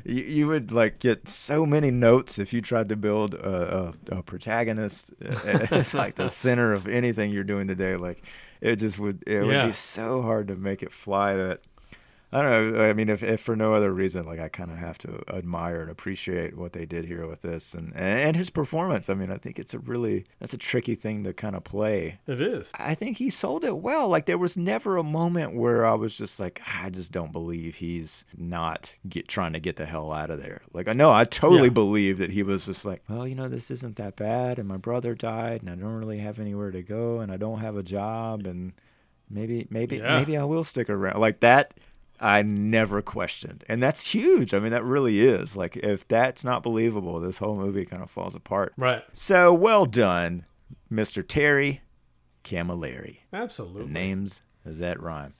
[0.04, 4.18] you, you would like get so many notes if you tried to build a, a,
[4.18, 5.12] a protagonist.
[5.24, 7.96] Eh, eh, it's like the center of anything you're doing today.
[7.96, 8.22] Like
[8.60, 11.60] it just would it would be so hard to make it fly that
[12.32, 12.82] I don't know.
[12.82, 15.80] I mean, if, if for no other reason, like I kind of have to admire
[15.82, 19.10] and appreciate what they did here with this, and and his performance.
[19.10, 22.20] I mean, I think it's a really that's a tricky thing to kind of play.
[22.28, 22.70] It is.
[22.78, 24.08] I think he sold it well.
[24.08, 27.32] Like there was never a moment where I was just like, ah, I just don't
[27.32, 30.62] believe he's not get trying to get the hell out of there.
[30.72, 31.68] Like I know I totally Yeah.
[31.70, 34.76] believe that he was just like, well, you know, this isn't that bad, and my
[34.76, 37.82] brother died, and I don't really have anywhere to go, and I don't have a
[37.82, 38.72] job, and
[39.28, 40.18] maybe maybe Yeah.
[40.18, 41.18] maybe I will stick around.
[41.20, 41.74] Like that
[42.20, 43.64] I never questioned.
[43.68, 44.52] And that's huge.
[44.52, 45.56] I mean that really is.
[45.56, 48.74] Like if that's not believable, this whole movie kind of falls apart.
[48.76, 49.02] Right.
[49.12, 50.44] So well done,
[50.92, 51.26] Mr.
[51.26, 51.80] Terry
[52.44, 53.18] Camilleri.
[53.32, 53.84] Absolutely.
[53.84, 55.34] The names that rhyme.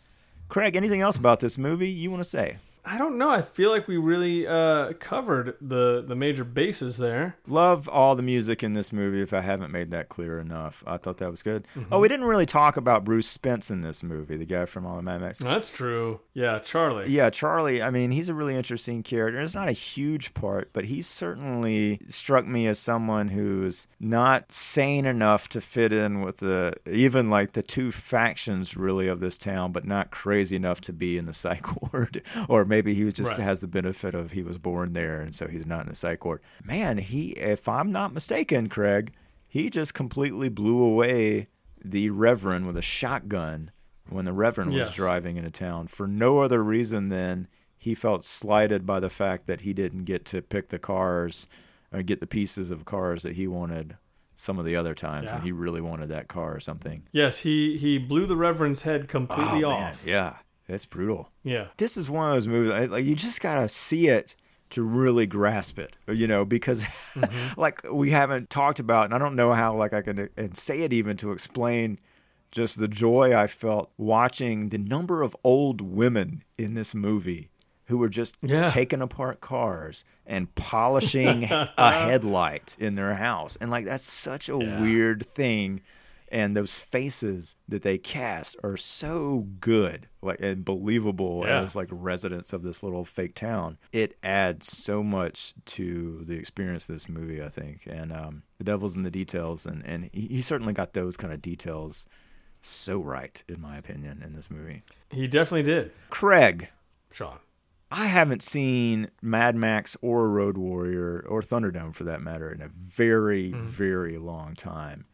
[0.49, 2.57] Craig, anything else about this movie you want to say?
[2.85, 3.29] I don't know.
[3.29, 7.37] I feel like we really uh, covered the the major bases there.
[7.47, 9.21] Love all the music in this movie.
[9.21, 11.67] If I haven't made that clear enough, I thought that was good.
[11.93, 14.97] Oh, we didn't really talk about Bruce Spence in this movie, the guy from all
[14.97, 15.39] the Mad Max.
[15.39, 16.21] That's true.
[16.33, 17.11] Yeah, Charlie.
[17.11, 17.83] Yeah, Charlie.
[17.83, 19.41] I mean, he's a really interesting character.
[19.41, 25.05] It's not a huge part, but he certainly struck me as someone who's not sane
[25.05, 29.73] enough to fit in with the even like the two factions really of this town,
[29.73, 32.23] but not crazy enough to be in the psych ward.
[32.49, 33.41] or maybe he was just Right.
[33.41, 36.25] has the benefit of he was born there, and so he's not in the psych
[36.25, 36.41] ward.
[36.65, 39.13] Man, he, if I'm not mistaken, Craig,
[39.47, 41.49] he just completely blew away
[41.85, 43.71] the Reverend with a shotgun
[44.09, 44.95] when the Reverend was Yes.
[44.95, 49.63] driving into town for no other reason than he felt slighted by the fact that
[49.63, 51.47] he didn't get to pick the cars
[51.93, 53.97] or get the pieces of cars that he wanted
[54.37, 55.35] some of the other times, Yeah.
[55.37, 57.03] and he really wanted that car or something.
[57.13, 60.07] Yes, he he blew the Reverend's head completely Oh, man, off.
[60.07, 60.37] yeah,
[60.71, 61.31] that's brutal.
[61.43, 61.67] Yeah.
[61.77, 64.35] This is one of those movies I- like you just gotta see it
[64.71, 67.61] to really grasp it, you know, because mm-hmm.
[67.61, 70.83] like we haven't talked about, and I don't know how like I can and say
[70.83, 71.99] it even to explain
[72.53, 77.49] just the joy I felt watching the number of old women in this movie
[77.87, 78.69] who were just Yeah.
[78.69, 83.57] taking apart cars and polishing a headlight in their house.
[83.61, 84.81] And like that's such a Yeah.
[84.81, 85.81] weird thing.
[86.33, 91.63] And those faces that they cast are so good, like and believable Yeah.
[91.63, 93.79] as like residents of this little fake town.
[93.93, 97.83] It adds so much to the experience of this movie, I think.
[97.87, 101.33] And um, the devil's in the details, and and he, he certainly got those kind
[101.33, 102.07] of details
[102.63, 104.83] so right, in my opinion, in this movie.
[105.11, 105.93] He definitely did.
[106.11, 106.69] Craig,
[107.11, 107.39] Sean.
[107.91, 112.69] I haven't seen Mad Max or Road Warrior or Thunderdome for that matter in a
[112.69, 115.07] very, very long time.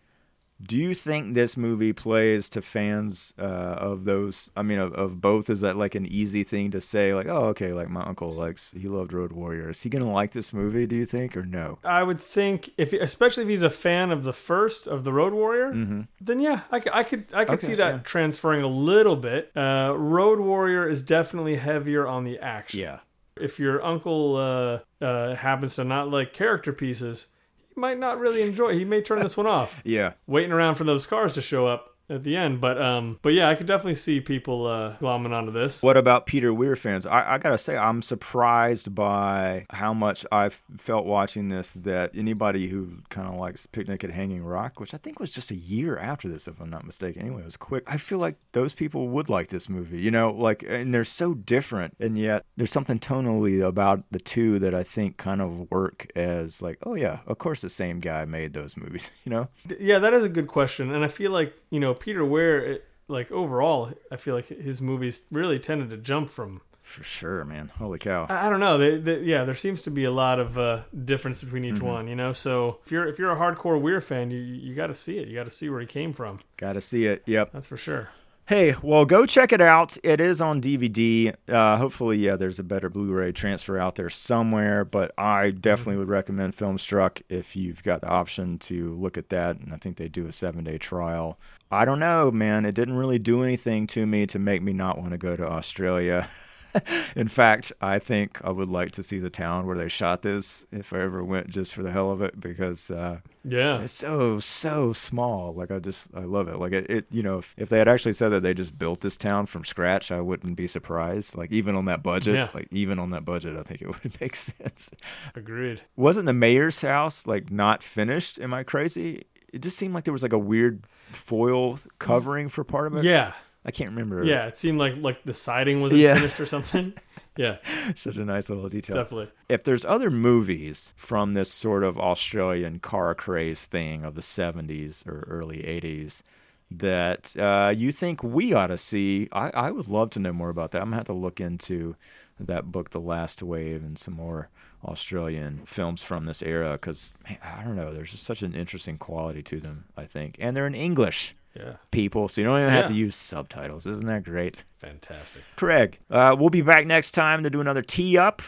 [0.62, 4.50] Do you think this movie plays to fans uh, of those?
[4.56, 5.50] I mean, of, of both?
[5.50, 7.12] Is that like an easy thing to say?
[7.14, 9.68] Like, oh, okay, like my uncle likes, he loved Road Warrior.
[9.68, 10.86] Is he gonna like this movie?
[10.86, 11.78] Do you think, or no?
[11.84, 15.34] I would think if especially if he's a fan of the first of the Road
[15.34, 18.00] Warrior, then yeah, I, I could I could Okay, see that yeah.
[18.04, 19.54] transferring a little bit.
[19.54, 22.80] Uh, Road Warrior is definitely heavier on the action.
[22.80, 23.00] Yeah,
[23.38, 27.28] If your uncle uh, uh, happens to not like character pieces,
[27.76, 28.74] might not really enjoy.
[28.74, 30.14] He may turn this one off, yeah.
[30.26, 32.60] waiting around for those cars to show up at the end.
[32.60, 35.82] But um, but yeah, I could definitely see people uh, glomming onto this.
[35.82, 37.06] What about Peter Weir fans?
[37.06, 41.72] I, I gotta say, I'm surprised by how much I felt watching this.
[41.72, 45.50] That anybody who kind of likes Picnic at Hanging Rock, which I think was just
[45.50, 47.22] a year after this, if I'm not mistaken.
[47.22, 47.84] Anyway, it was quick.
[47.86, 50.00] I feel like those people would like this movie.
[50.00, 54.58] You know, like, and they're so different, and yet there's something tonally about the two
[54.60, 58.24] that I think kind of work as like, oh yeah, of course the same guy
[58.24, 59.10] made those movies.
[59.26, 59.48] You know?
[59.80, 62.84] Yeah, that is a good question, and I feel like you know Peter Weir, it,
[63.08, 66.60] like overall, I feel like his movies really tended to jump from.
[66.82, 67.72] For sure, man.
[67.78, 68.26] Holy cow.
[68.28, 68.78] I I don't know.
[68.78, 72.06] They, they, yeah, there seems to be a lot of uh, difference between each one.
[72.06, 74.94] You know, so if you're if you're a hardcore Weir fan, you you got to
[74.94, 75.26] see it.
[75.26, 76.38] You got to see where he came from.
[76.56, 77.24] Gotta see it.
[77.26, 77.50] Yep.
[77.52, 78.10] That's for sure.
[78.48, 79.98] Hey, well, go check it out.
[80.04, 81.34] It is on DVD.
[81.48, 84.84] Uh, hopefully, yeah, there's a better Blu-ray transfer out there somewhere.
[84.84, 89.58] But I definitely would recommend Filmstruck if you've got the option to look at that.
[89.58, 91.40] And I think they do a seven-day trial.
[91.72, 92.64] I don't know, man.
[92.64, 95.44] It didn't really do anything to me to make me not want to go to
[95.44, 96.28] Australia.
[97.16, 100.66] In fact, I think I would like to see the town where they shot this
[100.72, 104.40] if I ever went just for the hell of it because uh, Yeah, it's so
[104.40, 105.54] so small.
[105.54, 106.58] Like I just I love it.
[106.58, 109.00] Like it, it you know if, if they had actually said that they just built
[109.00, 111.36] this town from scratch, I wouldn't be surprised.
[111.36, 112.48] Like even on that budget, Yeah.
[112.54, 114.90] like even on that budget, I think it would make sense.
[115.34, 115.82] agreed.
[115.96, 118.38] Wasn't the mayor's house like not finished?
[118.38, 119.24] Am I crazy?
[119.52, 123.04] It just seemed like there was like a weird foil covering for part of it.
[123.04, 123.32] Yeah,
[123.66, 124.24] I can't remember.
[124.24, 124.46] yeah.
[124.46, 126.14] It seemed like like the siding wasn't Yeah.
[126.14, 126.94] finished or something.
[127.38, 127.58] Yeah,
[127.94, 128.96] such a nice little detail.
[128.96, 129.28] definitely.
[129.50, 135.06] if there's other movies from this sort of Australian car craze thing of the 70s
[135.06, 136.22] or early 80s
[136.70, 140.48] that uh, you think we ought to see, I, I would love to know more
[140.48, 140.78] about that.
[140.78, 141.94] I'm going to have to look into
[142.40, 144.48] that book, The Last Wave, and some more
[144.82, 147.12] Australian films from this era because,
[147.42, 150.36] I don't know, there's just such an interesting quality to them, I think.
[150.38, 153.86] And they're in English, Yeah, people, so you don't even have to use subtitles.
[153.86, 154.64] Isn't that great?
[154.78, 155.42] fantastic.
[155.56, 158.42] Craig, uh, we'll be back next time to do another tee up.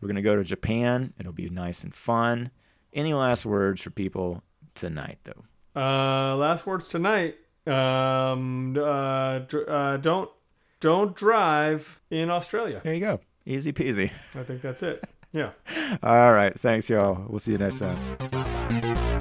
[0.00, 1.12] We're going to go to Japan.
[1.18, 2.50] It'll be nice and fun.
[2.92, 4.42] Any last words for people
[4.74, 5.44] tonight, though?
[5.80, 7.36] Uh, last words tonight.
[7.66, 10.30] Um, uh, dr- uh, don't
[10.80, 12.80] don't drive in Australia.
[12.84, 13.20] There you go.
[13.46, 14.10] Easy peasy.
[14.34, 15.02] I think that's it.
[15.32, 15.50] Yeah.
[16.00, 16.56] All right.
[16.60, 17.26] Thanks, y'all.
[17.28, 19.13] We'll see you next time.